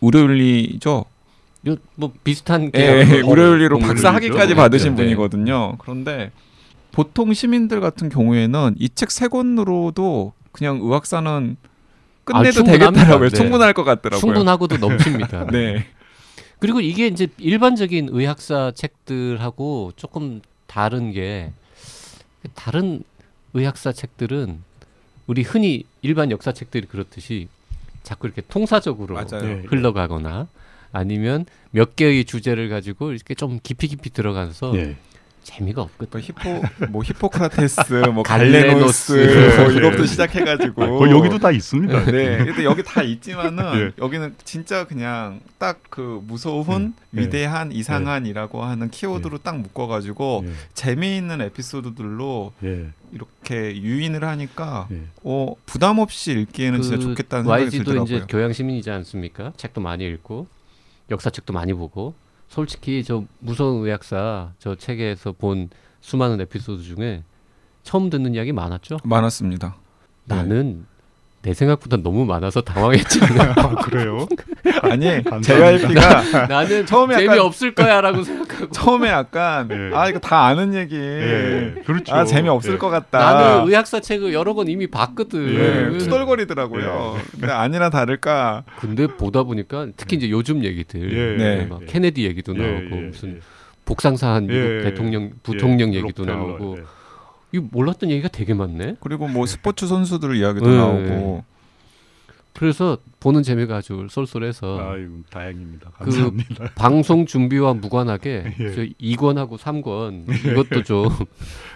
의료윤리죠. 0.00 1.04
요, 1.68 1.76
뭐 1.96 2.12
비슷한 2.24 2.70
예, 2.74 2.78
계열의 2.78 3.06
의료윤리로 3.28 3.78
공부를 3.78 3.94
박사 3.94 4.14
학위까지 4.14 4.48
네, 4.50 4.54
받으신 4.54 4.94
네. 4.94 5.02
분이거든요. 5.04 5.76
그런데 5.78 6.30
보통 6.92 7.32
시민들 7.34 7.80
같은 7.80 8.08
경우에는 8.08 8.76
이 8.78 8.88
책 8.94 9.10
세 9.10 9.28
권으로도 9.28 10.32
그냥 10.52 10.78
의학사는 10.80 11.56
끝내도 12.24 12.60
아. 12.60 12.64
되겠더라고요. 12.64 13.28
네. 13.28 13.36
충분할 13.36 13.72
것 13.72 13.84
같더라고요. 13.84 14.20
충분하고도 14.20 14.76
넘칩니다. 14.78 15.46
네. 15.52 15.86
그리고 16.58 16.80
이게 16.80 17.06
이제 17.06 17.28
일반적인 17.38 18.08
의학사 18.10 18.72
책들하고 18.74 19.92
조금 19.96 20.40
다른 20.66 21.12
게 21.12 21.52
다른 22.54 23.02
의학사 23.54 23.92
책들은 23.92 24.62
우리 25.28 25.42
흔히 25.42 25.84
일반 26.02 26.30
역사 26.30 26.52
책들이 26.52 26.86
그렇듯이 26.86 27.48
자꾸 28.02 28.26
이렇게 28.26 28.42
통사적으로 28.48 29.14
맞아요. 29.14 29.46
예. 29.48 29.62
흘러가거나 29.66 30.48
아니면 30.90 31.44
몇 31.70 31.94
개의 31.96 32.24
주제를 32.24 32.70
가지고 32.70 33.12
이렇게 33.12 33.34
좀 33.34 33.60
깊이 33.62 33.88
깊이 33.88 34.10
들어가서 34.10 34.76
예. 34.76 34.96
재미가 35.42 35.82
없거든. 35.82 36.10
뭐 36.12 36.20
히포 36.20 36.86
뭐 36.90 37.02
히포크라테스 37.02 37.80
뭐 38.12 38.22
갈레노스. 38.22 39.14
갈레노스 39.16 39.60
뭐 39.60 39.72
예. 39.72 39.76
이것도 39.76 40.06
시작해가지고 40.06 40.82
아, 40.82 40.98
그 40.98 41.10
여기도 41.10 41.38
다 41.38 41.50
있습니다. 41.50 42.04
네. 42.06 42.44
근데 42.44 42.64
여기 42.64 42.82
다 42.82 43.02
있지만은 43.02 43.64
예. 43.80 44.02
여기는 44.02 44.34
진짜 44.44 44.84
그냥 44.84 45.40
딱 45.58 45.78
그 45.98 46.22
무서운 46.28 46.94
예. 47.16 47.22
위대한 47.22 47.72
이상한이라고 47.72 48.62
하는 48.62 48.88
키워드로 48.88 49.38
딱 49.38 49.58
묶어가지고 49.58 50.44
예. 50.46 50.52
재미있는 50.74 51.40
에피소드들로 51.40 52.52
예. 52.62 52.86
이렇게 53.48 53.80
유인을 53.80 54.22
하니까 54.24 54.88
예. 54.90 55.02
어 55.24 55.54
부담 55.64 55.98
없이 55.98 56.32
읽기에는 56.32 56.82
진짜 56.82 56.98
좋겠다는 56.98 57.44
생각이 57.44 57.62
YG도 57.64 57.84
들더라고요. 57.84 58.04
그 58.04 58.16
이제 58.16 58.26
교양 58.28 58.52
시민이지 58.52 58.90
않습니까? 58.90 59.52
책도 59.56 59.80
많이 59.80 60.06
읽고 60.06 60.46
역사책도 61.10 61.52
많이 61.52 61.72
보고 61.72 62.14
솔직히 62.48 63.02
저 63.02 63.24
무서운 63.38 63.84
의학사 63.84 64.52
저 64.58 64.74
책에서 64.74 65.32
본 65.32 65.70
수많은 66.00 66.40
에피소드 66.42 66.82
중에 66.82 67.24
처음 67.82 68.10
듣는 68.10 68.34
이야기 68.34 68.52
많았죠. 68.52 68.98
많았습니다. 69.04 69.76
네. 70.26 70.36
나는 70.36 70.86
내 71.42 71.54
생각보다 71.54 71.96
너무 71.98 72.24
많아서 72.24 72.60
당황했잖아. 72.62 73.54
아, 73.56 73.74
그래요? 73.76 74.26
아니. 74.82 75.22
JYP가 75.42 76.46
나는 76.48 76.84
처음에 76.84 77.16
재미 77.16 77.38
없을 77.38 77.74
거야라고 77.74 78.24
생각하고. 78.24 78.72
처음에 78.72 79.08
약간 79.08 79.68
네. 79.68 79.90
아 79.94 80.08
이거 80.08 80.18
다 80.18 80.46
아는 80.46 80.74
얘기. 80.74 80.96
예, 80.96 81.74
그렇죠. 81.86 82.12
아 82.14 82.24
재미 82.24 82.48
없을 82.48 82.74
예. 82.74 82.78
것 82.78 82.88
같다. 82.90 83.18
나는 83.18 83.68
의학사 83.68 84.00
책을 84.00 84.32
여러 84.32 84.54
권 84.54 84.68
이미 84.68 84.88
봤거든. 84.88 85.54
예, 85.54 85.94
예. 85.94 85.98
투덜거리더라고요. 85.98 87.18
근데 87.32 87.52
아니나 87.52 87.90
다를까 87.90 88.64
근데 88.80 89.06
보다 89.06 89.44
보니까 89.44 89.86
특히 89.96 90.16
이제 90.16 90.30
요즘 90.30 90.64
얘기들, 90.64 91.12
예, 91.12 91.36
네. 91.36 91.66
막 91.66 91.82
예. 91.82 91.86
케네디 91.86 92.24
얘기도 92.24 92.54
예, 92.56 92.60
나오고 92.60 92.96
예, 92.96 93.00
무슨 93.02 93.36
예. 93.36 93.40
복상사한 93.84 94.46
미국 94.46 94.60
예, 94.60 94.80
대통령, 94.82 95.30
부통령 95.42 95.94
예, 95.94 95.98
얘기도 95.98 96.24
나오고 96.24 96.78
예. 96.78 96.97
이 97.52 97.58
몰랐던 97.58 98.10
얘기가 98.10 98.28
되게 98.28 98.54
많네. 98.54 98.96
그리고 99.00 99.26
뭐 99.28 99.46
스포츠 99.46 99.86
선수들 99.86 100.36
이야기도 100.36 100.68
네. 100.68 100.76
나오고 100.76 101.44
그래서 102.58 102.98
보는 103.20 103.44
재미가 103.44 103.76
아주 103.76 104.08
쏠쏠해서 104.10 104.80
아유, 104.80 105.22
다행입니다. 105.30 105.90
그 105.90 106.04
감사합니다. 106.04 106.70
방송 106.74 107.24
준비와 107.24 107.74
무관하게 107.74 108.52
예. 108.58 108.74
저 108.74 108.82
2권하고 108.82 109.56
3권 109.56 110.24
이것도 110.44 110.82
좀 110.82 111.08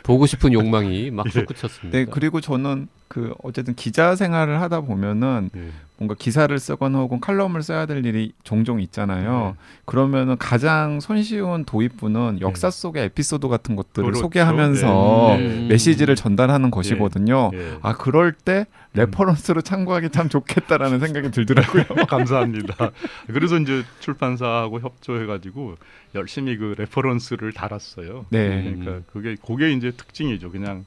보고 0.03 0.27
싶은 0.27 0.53
욕망이 0.53 1.11
막 1.13 1.27
예. 1.27 1.31
솟구쳤습니다. 1.31 1.97
네 1.97 2.05
그리고 2.05 2.41
저는 2.41 2.89
그 3.12 3.35
어쨌든 3.42 3.75
기자 3.75 4.16
생활을 4.16 4.62
하다 4.62 4.81
보면은 4.81 5.51
예. 5.55 5.68
뭔가 5.98 6.14
기사를 6.18 6.59
쓰거나 6.59 7.01
혹은 7.01 7.20
칼럼을 7.20 7.62
써야 7.62 7.85
될 7.85 8.07
일이 8.07 8.33
종종 8.42 8.81
있잖아요. 8.81 9.55
네. 9.55 9.64
그러면은 9.85 10.38
가장 10.38 10.98
손쉬운 10.98 11.66
도입부는 11.66 12.38
역사 12.40 12.70
속의 12.70 13.05
에피소드 13.05 13.48
같은 13.48 13.77
것들을 13.77 14.07
그렇죠. 14.07 14.20
소개하면서 14.22 15.37
네. 15.37 15.46
음. 15.46 15.68
메시지를 15.68 16.16
전달하는 16.16 16.70
것이거든요. 16.70 17.51
예. 17.53 17.79
아 17.83 17.94
그럴 17.98 18.33
때 18.33 18.64
reference로 18.95 19.61
참고하기 19.61 20.09
참 20.09 20.31
좋겠다라는 20.31 20.98
생각이 20.98 21.31
들더라고요. 21.33 21.85
감사합니다. 22.09 22.92
그래서 23.27 23.59
이제 23.59 23.85
출판사하고 24.01 24.81
협조해가지고 24.81 25.77
열심히 26.14 26.57
그 26.57 26.77
reference를 26.79 27.53
달았어요. 27.53 28.25
네. 28.31 28.62
그러니까 28.62 29.07
그게 29.12 29.37
그게 29.46 29.70
이제 29.72 29.90
특징이죠. 29.90 30.51
그냥 30.51 30.87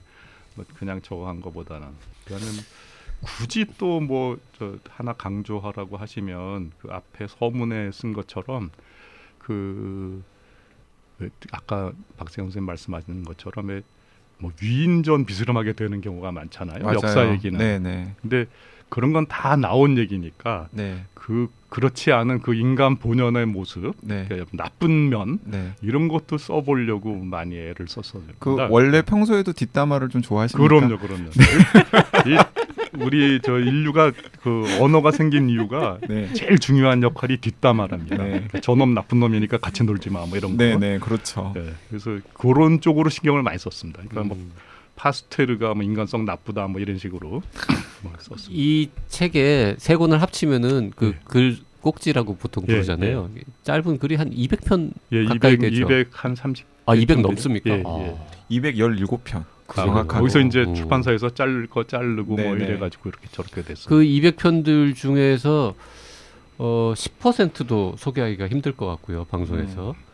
뭐 0.56 0.66
그냥 0.80 1.02
저거 1.04 1.28
한 1.28 1.40
거보다는. 1.42 2.15
그러니까는 2.26 2.60
굳이 3.22 3.66
또뭐저 3.78 4.78
하나 4.90 5.14
강조하라고 5.14 5.98
하시면 5.98 6.72
그 6.80 6.90
앞에 6.92 7.28
서문에 7.28 7.92
쓴 7.92 8.14
것처럼 8.14 8.72
그왜 9.40 11.30
아까 11.52 11.92
박세영 12.18 12.48
선생님 12.48 12.66
말씀하시는 12.66 13.24
것처럼 13.24 13.68
왜뭐 13.68 14.52
위인전 14.62 15.26
비스름하게 15.26 15.74
되는 15.74 16.02
경우가 16.02 16.32
많잖아요. 16.32 16.84
맞아요. 16.84 16.96
역사 16.96 17.32
얘기는. 17.32 17.58
네네. 17.58 18.16
근데 18.22 18.46
그런 18.96 19.12
건 19.12 19.26
다 19.28 19.58
나온 19.58 19.98
얘기니까 19.98 20.70
네. 20.72 21.04
그 21.14 21.50
그렇지 21.68 22.14
않은 22.14 22.40
그 22.40 22.54
인간 22.54 22.96
본연의 22.96 23.46
모습, 23.46 23.94
네. 24.00 24.24
그러니까 24.30 24.50
나쁜 24.54 25.10
면 25.10 25.40
네. 25.44 25.74
이런 25.82 26.08
것도 26.08 26.38
써보려고 26.38 27.14
많이 27.18 27.58
애를 27.58 27.90
썼어요. 27.90 28.24
그 28.40 28.56
원래 28.70 29.02
평소에도 29.02 29.52
뒷담화를 29.52 30.08
좀 30.08 30.22
좋아하십니까? 30.22 30.66
그럼요, 30.66 30.98
그럼요. 30.98 31.26
이, 32.26 33.04
우리 33.04 33.42
저 33.44 33.60
인류가 33.60 34.14
그 34.42 34.64
언어가 34.80 35.12
생긴 35.12 35.50
이유가 35.50 35.98
네. 36.08 36.32
제일 36.32 36.58
중요한 36.58 37.04
역할이 37.04 37.36
뒷담화랍니다. 37.42 38.16
네. 38.16 38.30
그러니까 38.30 38.62
저놈 38.62 38.94
나쁜 38.94 39.20
놈이니까 39.20 39.58
같이 39.58 39.84
놀지 39.84 40.10
마, 40.10 40.26
뭐 40.26 40.38
이런 40.38 40.56
거. 40.56 40.64
네, 40.64 40.78
네, 40.78 41.00
그렇죠. 41.00 41.52
네, 41.54 41.74
그래서 41.90 42.18
그런 42.34 42.80
쪽으로 42.80 43.10
신경을 43.10 43.44
많이 43.44 43.58
썼습니다. 43.58 44.02
그러니까 44.08 44.24
뭐 44.34 44.38
음. 44.38 44.54
파스텔가 44.96 45.74
뭐 45.74 45.84
인간성 45.84 46.26
나쁘다 46.26 46.68
뭐 46.68 46.82
이런 46.82 46.98
식으로 46.98 47.42
뭐 48.02 48.14
썼습니다. 48.20 48.52
이 48.52 48.90
책에 49.08 49.76
세 49.78 49.96
권을 49.96 50.22
합치면은 50.22 50.92
그 50.96 51.08
예. 51.16 51.20
글 51.26 51.58
꼭지라고 51.82 52.36
보통 52.38 52.64
예, 52.68 52.74
부르잖아요. 52.74 53.30
짧은 53.64 54.00
글이 54.00 54.16
한 54.16 54.32
200편 54.32 54.92
예, 55.12 55.26
가까이 55.26 55.54
200, 55.54 55.60
되죠. 55.60 55.88
200한 55.88 56.36
30. 56.36 56.66
아 56.88 56.96
200 56.96 57.18
정도 57.18 57.28
넘습니까? 57.30 57.70
예, 57.70 57.84
아. 57.86 58.00
예. 58.00 58.60
217편. 58.60 59.44
아, 59.68 59.74
정확하게. 59.74 60.20
거기서 60.20 60.40
이제 60.42 60.64
오. 60.64 60.74
출판사에서 60.74 61.30
자를 61.32 61.68
거 61.68 61.84
자르고 61.86 62.36
뭐 62.36 62.38
네네. 62.38 62.66
이래 62.66 62.78
가지고 62.78 63.10
이렇게 63.10 63.28
저렇게 63.32 63.64
됐어요. 63.64 63.88
그 63.88 64.04
200편들 64.04 64.96
중에서 64.96 65.74
어 66.58 66.94
10%도 66.96 67.96
소개하기가 67.98 68.48
힘들 68.48 68.72
것 68.72 68.86
같고요 68.88 69.26
방송에서. 69.26 69.92
음. 69.92 70.05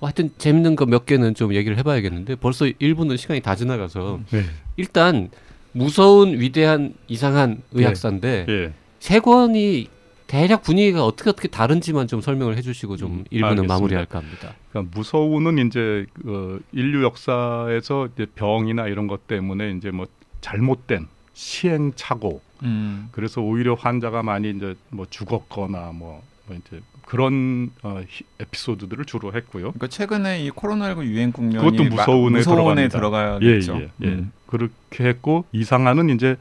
뭐 0.00 0.08
하여튼 0.08 0.30
재밌는 0.38 0.76
거 0.76 0.86
몇 0.86 1.06
개는 1.06 1.34
좀 1.34 1.54
얘기를 1.54 1.76
해봐야겠는데 1.78 2.36
벌써 2.36 2.64
1분은 2.64 3.16
시간이 3.16 3.40
다 3.40 3.54
지나가서 3.54 4.20
네. 4.30 4.42
일단 4.76 5.30
무서운 5.72 6.40
위대한 6.40 6.94
이상한 7.06 7.62
의학사인데 7.72 8.46
예. 8.48 8.72
세 8.98 9.20
권이 9.20 9.88
대략 10.26 10.62
분위기가 10.62 11.04
어떻게 11.04 11.30
어떻게 11.30 11.48
다른지만 11.48 12.06
좀 12.06 12.20
설명을 12.20 12.56
해주시고 12.56 12.96
좀 12.96 13.12
음, 13.12 13.24
1부는 13.32 13.44
알겠습니다. 13.44 13.74
마무리할까 13.74 14.18
합니다. 14.18 14.54
그러니까 14.70 14.96
무서운은 14.96 15.66
이제 15.66 16.06
그 16.14 16.62
인류 16.72 17.02
역사에서 17.04 18.08
이제 18.14 18.26
병이나 18.34 18.86
이런 18.88 19.06
것 19.06 19.26
때문에 19.26 19.72
이제 19.72 19.90
뭐 19.90 20.06
잘못된 20.40 21.08
시행착오 21.34 22.40
음. 22.62 23.08
그래서 23.12 23.40
오히려 23.40 23.74
환자가 23.74 24.22
많이 24.22 24.50
이제 24.50 24.74
뭐 24.90 25.06
죽었거나 25.08 25.92
뭐, 25.94 26.22
뭐 26.46 26.56
이제 26.56 26.80
그런 27.10 27.70
어, 27.82 28.00
히- 28.08 28.24
에피소드들을 28.38 29.04
주로 29.04 29.32
했고요. 29.34 29.72
그러니까 29.72 29.88
최근에 29.88 30.44
이 30.44 30.50
코로나19 30.52 31.04
유행 31.06 31.32
국면이 31.32 31.88
무서운에 31.88 32.38
무서운에. 32.38 32.86
들어가겠죠. 32.86 33.76
예, 33.78 33.80
예, 33.80 33.90
예. 34.02 34.06
음. 34.06 34.30
그렇게 34.46 35.08
했고 35.08 35.44
이상한은 35.50 36.10
이제 36.10 36.36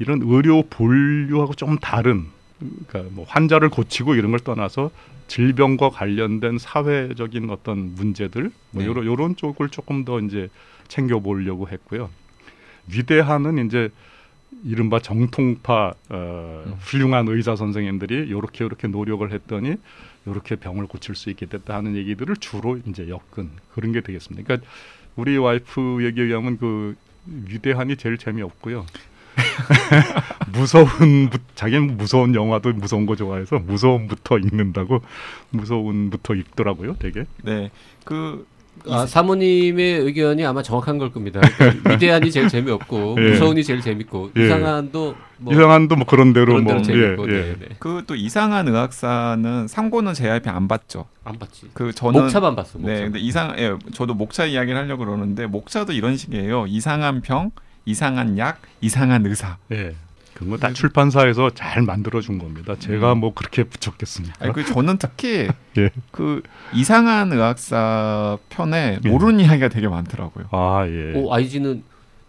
이런 0.00 0.20
의료 0.24 0.62
본류하고 0.64 1.54
좀 1.54 1.78
다른 1.78 2.26
그러니까 2.88 3.14
뭐 3.14 3.24
환자를 3.28 3.68
고치고 3.68 4.16
이런 4.16 4.32
걸 4.32 4.40
떠나서 4.40 4.90
질병과 5.28 5.90
관련된 5.90 6.58
사회적인 6.58 7.48
어떤 7.50 7.94
문제들 7.94 8.50
뭐 8.72 8.82
네. 8.82 8.88
요런 8.88 9.06
요런 9.06 9.36
쪽을 9.36 9.68
조금 9.68 10.04
더 10.04 10.18
이제 10.18 10.48
챙겨 10.88 11.20
보려고 11.20 11.68
했고요. 11.68 12.10
위대한은 12.88 13.64
이제 13.66 13.90
이른바 14.64 14.98
정통파 15.00 15.92
어, 16.10 16.62
음. 16.66 16.74
훌륭한 16.80 17.28
의사 17.28 17.56
선생님들이 17.56 18.30
요렇게 18.30 18.64
요렇게 18.64 18.88
노력을 18.88 19.30
했더니 19.30 19.76
요렇게 20.26 20.56
병을 20.56 20.86
고칠 20.86 21.14
수 21.14 21.28
있게 21.30 21.46
됐다 21.46 21.74
하는 21.74 21.96
얘기들을 21.96 22.36
주로 22.36 22.78
이제 22.86 23.08
엮은 23.08 23.50
그런 23.74 23.92
게 23.92 24.00
되겠습니다. 24.00 24.46
그러니까 24.46 24.68
우리 25.16 25.36
와이프 25.36 25.98
얘기에 26.04 26.24
의하면 26.24 26.56
그 26.58 26.94
위대한이 27.26 27.96
제일 27.96 28.16
재미없고요. 28.16 28.86
무서운 30.52 31.28
부- 31.30 31.38
자기는 31.54 31.96
무서운 31.96 32.34
영화도 32.34 32.72
무서운 32.72 33.06
거 33.06 33.16
좋아해서 33.16 33.58
무서움부터 33.58 34.38
읽는다고 34.38 35.02
무서움부터 35.50 36.34
읽더라고요, 36.34 36.96
되게. 36.98 37.24
네. 37.42 37.70
그 38.04 38.46
아, 38.86 39.06
사모님의 39.06 40.00
의견이 40.00 40.44
아마 40.44 40.62
정확한 40.62 40.98
걸 40.98 41.10
겁니다. 41.10 41.40
그러니까 41.56 41.90
위대한이 41.94 42.30
제일 42.30 42.48
재미없고 42.48 43.16
예. 43.18 43.30
무서운이 43.30 43.64
제일 43.64 43.80
재밌고 43.80 44.32
예. 44.36 44.46
이상한도 44.46 45.14
뭐 45.38 45.52
이상한도 45.52 45.96
뭐 45.96 46.06
그런 46.06 46.32
대로 46.32 46.54
그런 46.54 46.64
뭐 46.64 46.82
재밌고 46.82 47.30
예, 47.30 47.34
예. 47.34 47.42
네, 47.42 47.56
네. 47.60 47.76
그또 47.78 48.14
이상한 48.14 48.68
의학사는 48.68 49.68
상고는 49.68 50.14
JYP 50.14 50.48
안 50.50 50.68
봤죠. 50.68 51.06
안 51.24 51.38
봤지. 51.38 51.70
그 51.72 51.92
저는 51.92 52.22
목차만 52.22 52.54
봤어. 52.56 52.78
목차. 52.78 52.92
네, 52.92 53.00
근데 53.02 53.18
이상 53.18 53.54
예, 53.58 53.74
저도 53.92 54.14
목차 54.14 54.44
이야기를 54.44 54.78
하려고 54.78 55.04
그러는데 55.04 55.46
목차도 55.46 55.92
이런 55.92 56.16
식이에요. 56.16 56.66
이상한 56.66 57.22
병, 57.22 57.50
이상한 57.86 58.36
약, 58.38 58.60
이상한 58.80 59.24
의사. 59.26 59.56
예. 59.72 59.94
그거 60.34 60.56
다 60.56 60.72
출판사에서 60.72 61.50
잘 61.50 61.82
만들어 61.82 62.20
준 62.20 62.38
겁니다. 62.38 62.74
제가 62.78 63.12
음. 63.12 63.18
뭐 63.18 63.34
그렇게 63.34 63.64
붙였겠습니까? 63.64 64.34
아니, 64.44 64.52
그 64.52 64.64
저는 64.64 64.98
특히 64.98 65.48
예. 65.78 65.90
그 66.10 66.42
이상한 66.72 67.32
의학사 67.32 68.36
편에 68.48 68.98
예. 69.04 69.08
모르는 69.08 69.40
이야기가 69.40 69.68
되게 69.68 69.88
많더라고요. 69.88 70.46
아 70.50 70.86
예. 70.88 71.12
오 71.16 71.32
아이지는 71.32 71.84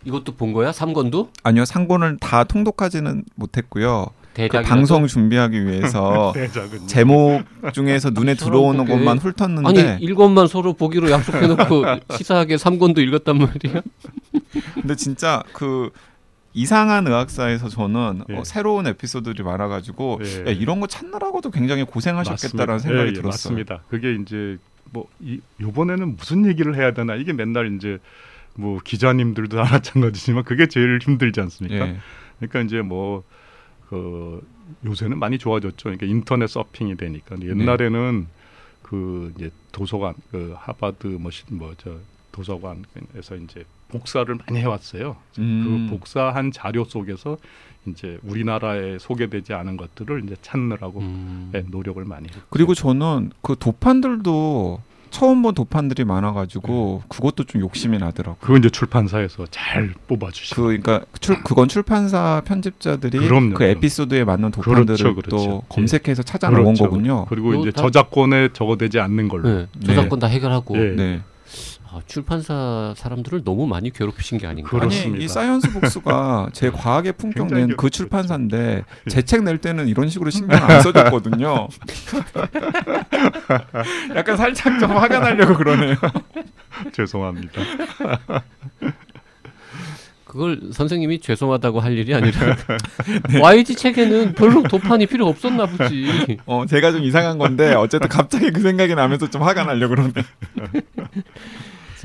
이것도 0.05 0.35
본 0.35 0.53
거야? 0.53 0.69
3권도? 0.71 1.29
아니요, 1.43 1.65
상고는 1.65 2.17
다 2.19 2.43
통독하지는 2.43 3.23
못했고요. 3.35 4.05
그 4.35 4.41
대작 4.41 4.63
방송 4.63 5.07
준비하기 5.07 5.65
위해서 5.65 6.33
제목 6.87 7.41
중에서 7.73 8.09
눈에 8.11 8.35
들어오는 8.35 8.85
보게. 8.85 8.91
것만 8.91 9.17
훑었는데 9.17 9.93
아니 9.93 10.05
1권만 10.05 10.47
서로 10.47 10.73
보기로 10.73 11.09
약속해놓고 11.09 11.85
시사하게 12.17 12.57
3권도 12.57 12.99
읽었단 12.99 13.37
말이야. 13.37 13.81
근데 14.75 14.95
진짜 14.95 15.41
그 15.53 15.89
이상한 16.55 17.05
의학사에서 17.07 17.69
저는 17.69 18.23
예. 18.29 18.37
어, 18.37 18.43
새로운 18.43 18.87
에피소드들이 18.87 19.43
많아가지고 19.43 20.21
예. 20.23 20.45
야, 20.47 20.51
이런 20.51 20.79
거 20.79 20.87
찾느라고도 20.87 21.51
굉장히 21.51 21.83
고생하셨겠다라는. 21.83 22.79
생각이 22.79 23.03
예, 23.03 23.07
예, 23.09 23.13
들었어요. 23.13 23.29
맞습니다. 23.29 23.83
그게 23.89 24.15
이제 24.15 24.57
뭐 24.91 25.07
이, 25.19 25.39
이번에는 25.59 26.15
무슨 26.15 26.45
얘기를 26.45 26.75
해야 26.75 26.93
되나 26.93 27.15
이게 27.15 27.33
맨날 27.33 27.75
이제 27.75 27.99
뭐 28.55 28.79
기자님들도 28.83 29.55
다 29.61 29.69
마찬가지지만 29.69 30.43
그게 30.43 30.67
제일 30.67 30.99
힘들지 31.01 31.39
않습니까? 31.41 31.87
예. 31.87 31.97
그러니까 32.39 32.61
이제 32.61 32.81
뭐 32.81 33.23
그 33.89 34.41
요새는 34.85 35.19
많이 35.19 35.37
좋아졌죠. 35.37 35.75
그러니까 35.83 36.05
인터넷 36.05 36.47
서핑이 36.47 36.97
되니까 36.97 37.35
옛날에는 37.41 38.27
그 38.81 39.33
이제 39.35 39.51
도서관 39.71 40.15
그 40.31 40.53
하버드 40.57 41.07
뭐뭐저 41.07 41.97
도서관에서 42.31 43.35
이제 43.43 43.63
복사를 43.89 44.33
많이 44.35 44.59
해왔어요. 44.59 45.15
음. 45.39 45.87
그 45.89 45.95
복사한 45.97 46.51
자료 46.51 46.83
속에서 46.85 47.37
이제 47.87 48.17
우리나라에 48.23 48.97
소개되지 48.99 49.53
않은 49.53 49.77
것들을 49.77 50.23
이제 50.25 50.35
찾느라고 50.41 50.99
음. 51.01 51.49
네, 51.51 51.63
노력을 51.69 52.03
많이 52.03 52.27
했죠. 52.27 52.41
그리고 52.49 52.73
저는 52.73 53.31
그 53.41 53.55
도판들도 53.59 54.81
처음 55.11 55.43
본 55.43 55.53
도판들이 55.53 56.03
많아가지고 56.03 57.03
그것도 57.07 57.45
좀 57.45 57.61
욕심이 57.61 57.97
나더라고. 57.99 58.37
그거 58.41 58.57
이제 58.57 58.69
출판사에서 58.69 59.45
잘 59.49 59.93
뽑아주시고 60.07 60.55
그 60.61 60.67
그러니까 60.67 61.05
출출 61.21 61.67
출판사 61.69 62.41
편집자들이 62.43 63.19
그럼요, 63.19 63.53
그. 63.53 63.63
에피소드에 63.63 64.25
맞는 64.25 64.51
도판들을 64.51 64.85
그렇죠, 64.97 65.13
또 65.29 65.37
그렇죠. 65.37 65.63
검색해서 65.69 66.23
찾아놓은 66.23 66.63
그렇죠. 66.63 66.83
거군요. 66.85 67.25
그리고 67.29 67.53
이제 67.55 67.71
다- 67.71 67.83
저작권에 67.83 68.49
저촉되지 68.51 68.99
않는 68.99 69.29
걸로 69.29 69.47
네, 69.49 69.67
저작권 69.85 70.19
다 70.19 70.27
해결하고 70.27 70.75
예. 70.77 70.95
네. 70.95 71.21
아, 71.87 71.99
출판사 72.07 72.93
사람들을 72.97 73.43
너무 73.43 73.67
많이 73.67 73.91
괴롭히신 73.91 74.37
게 74.39 74.47
아닌가. 74.47 74.69
그렇- 74.69 74.81
아니 74.81 74.89
그렇습니다. 74.89 75.23
이 75.23 75.27
사이언스북스가 75.27 76.49
제 76.53 76.69
과학의 76.69 77.13
품격 77.13 77.47
굉장히 77.47 77.67
낸 77.67 77.77
그. 77.77 77.89
출판사인데 77.89 78.83
제 79.07 79.21
책 79.21 79.43
낼 79.43 79.59
때는 79.59 79.87
이런 79.87 80.09
식으로 80.09 80.29
신경 80.29 80.59
안 80.63 80.81
써줬거든요. 80.81 81.67
약간 84.15 84.37
살짝 84.37 84.79
좀 84.79 84.91
화가 84.91 85.19
나려고 85.19 85.55
그러네요. 85.55 85.95
죄송합니다. 86.91 87.61
그걸 90.25 90.59
선생님이 90.73 91.21
죄송하다고 91.21 91.79
할 91.79 91.93
일이 91.97 92.13
아니라 92.13 92.57
YG 93.41 93.75
책에는 93.75 94.33
별로 94.33 94.63
도판이 94.63 95.05
필요 95.05 95.27
없었나 95.27 95.65
보지. 95.65 96.39
어 96.45 96.65
제가 96.65 96.91
좀 96.91 97.03
이상한 97.03 97.37
건데 97.37 97.73
어쨌든 97.73 98.09
갑자기 98.09 98.51
그 98.51 98.59
생각이 98.61 98.95
나면서 98.95 99.29
좀 99.29 99.43
화가 99.43 99.63
나려고 99.63 99.95
그러네. 99.95 100.11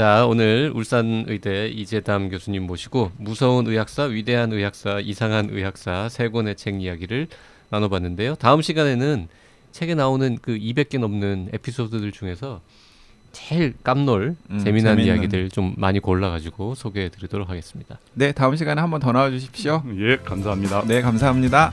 자 0.00 0.24
오늘 0.24 0.72
울산의대 0.74 1.68
이재담 1.68 2.30
교수님 2.30 2.62
모시고 2.62 3.12
무서운 3.18 3.66
의학사, 3.66 4.04
위대한 4.04 4.50
의학사, 4.50 4.98
이상한 4.98 5.50
의학사 5.50 6.08
세 6.08 6.30
권의 6.30 6.56
책 6.56 6.80
이야기를 6.80 7.28
나눠봤는데요. 7.68 8.36
다음 8.36 8.62
시간에는 8.62 9.28
책에 9.72 9.94
나오는 9.94 10.38
그 10.40 10.56
200개 10.56 10.98
넘는 10.98 11.50
에피소드들 11.52 12.12
중에서 12.12 12.62
제일 13.32 13.74
깜놀 13.84 14.36
음, 14.48 14.58
재미난 14.58 14.96
재밌는. 14.96 15.04
이야기들 15.04 15.50
좀 15.50 15.74
많이 15.76 16.00
골라가지고 16.00 16.76
소개해드리도록 16.76 17.50
하겠습니다. 17.50 17.98
네 18.14 18.32
다음 18.32 18.56
시간에 18.56 18.80
한번 18.80 19.00
더 19.00 19.12
나와주십시오. 19.12 19.82
예, 19.98 20.16
감사합니다. 20.16 20.82
네 20.86 21.02
감사합니다. 21.02 21.72